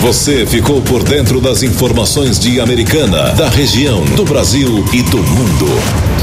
Você 0.00 0.46
ficou 0.46 0.80
por 0.80 1.02
dentro 1.02 1.40
das 1.40 1.62
informações 1.62 2.38
de 2.38 2.60
Americana, 2.60 3.34
da 3.34 3.48
região, 3.48 4.02
do 4.16 4.24
Brasil 4.24 4.84
e 4.92 5.02
do 5.02 5.18
mundo. 5.18 5.66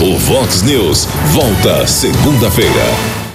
O 0.01 0.17
Vox 0.17 0.63
News 0.63 1.07
volta 1.31 1.85
segunda-feira. 1.85 3.26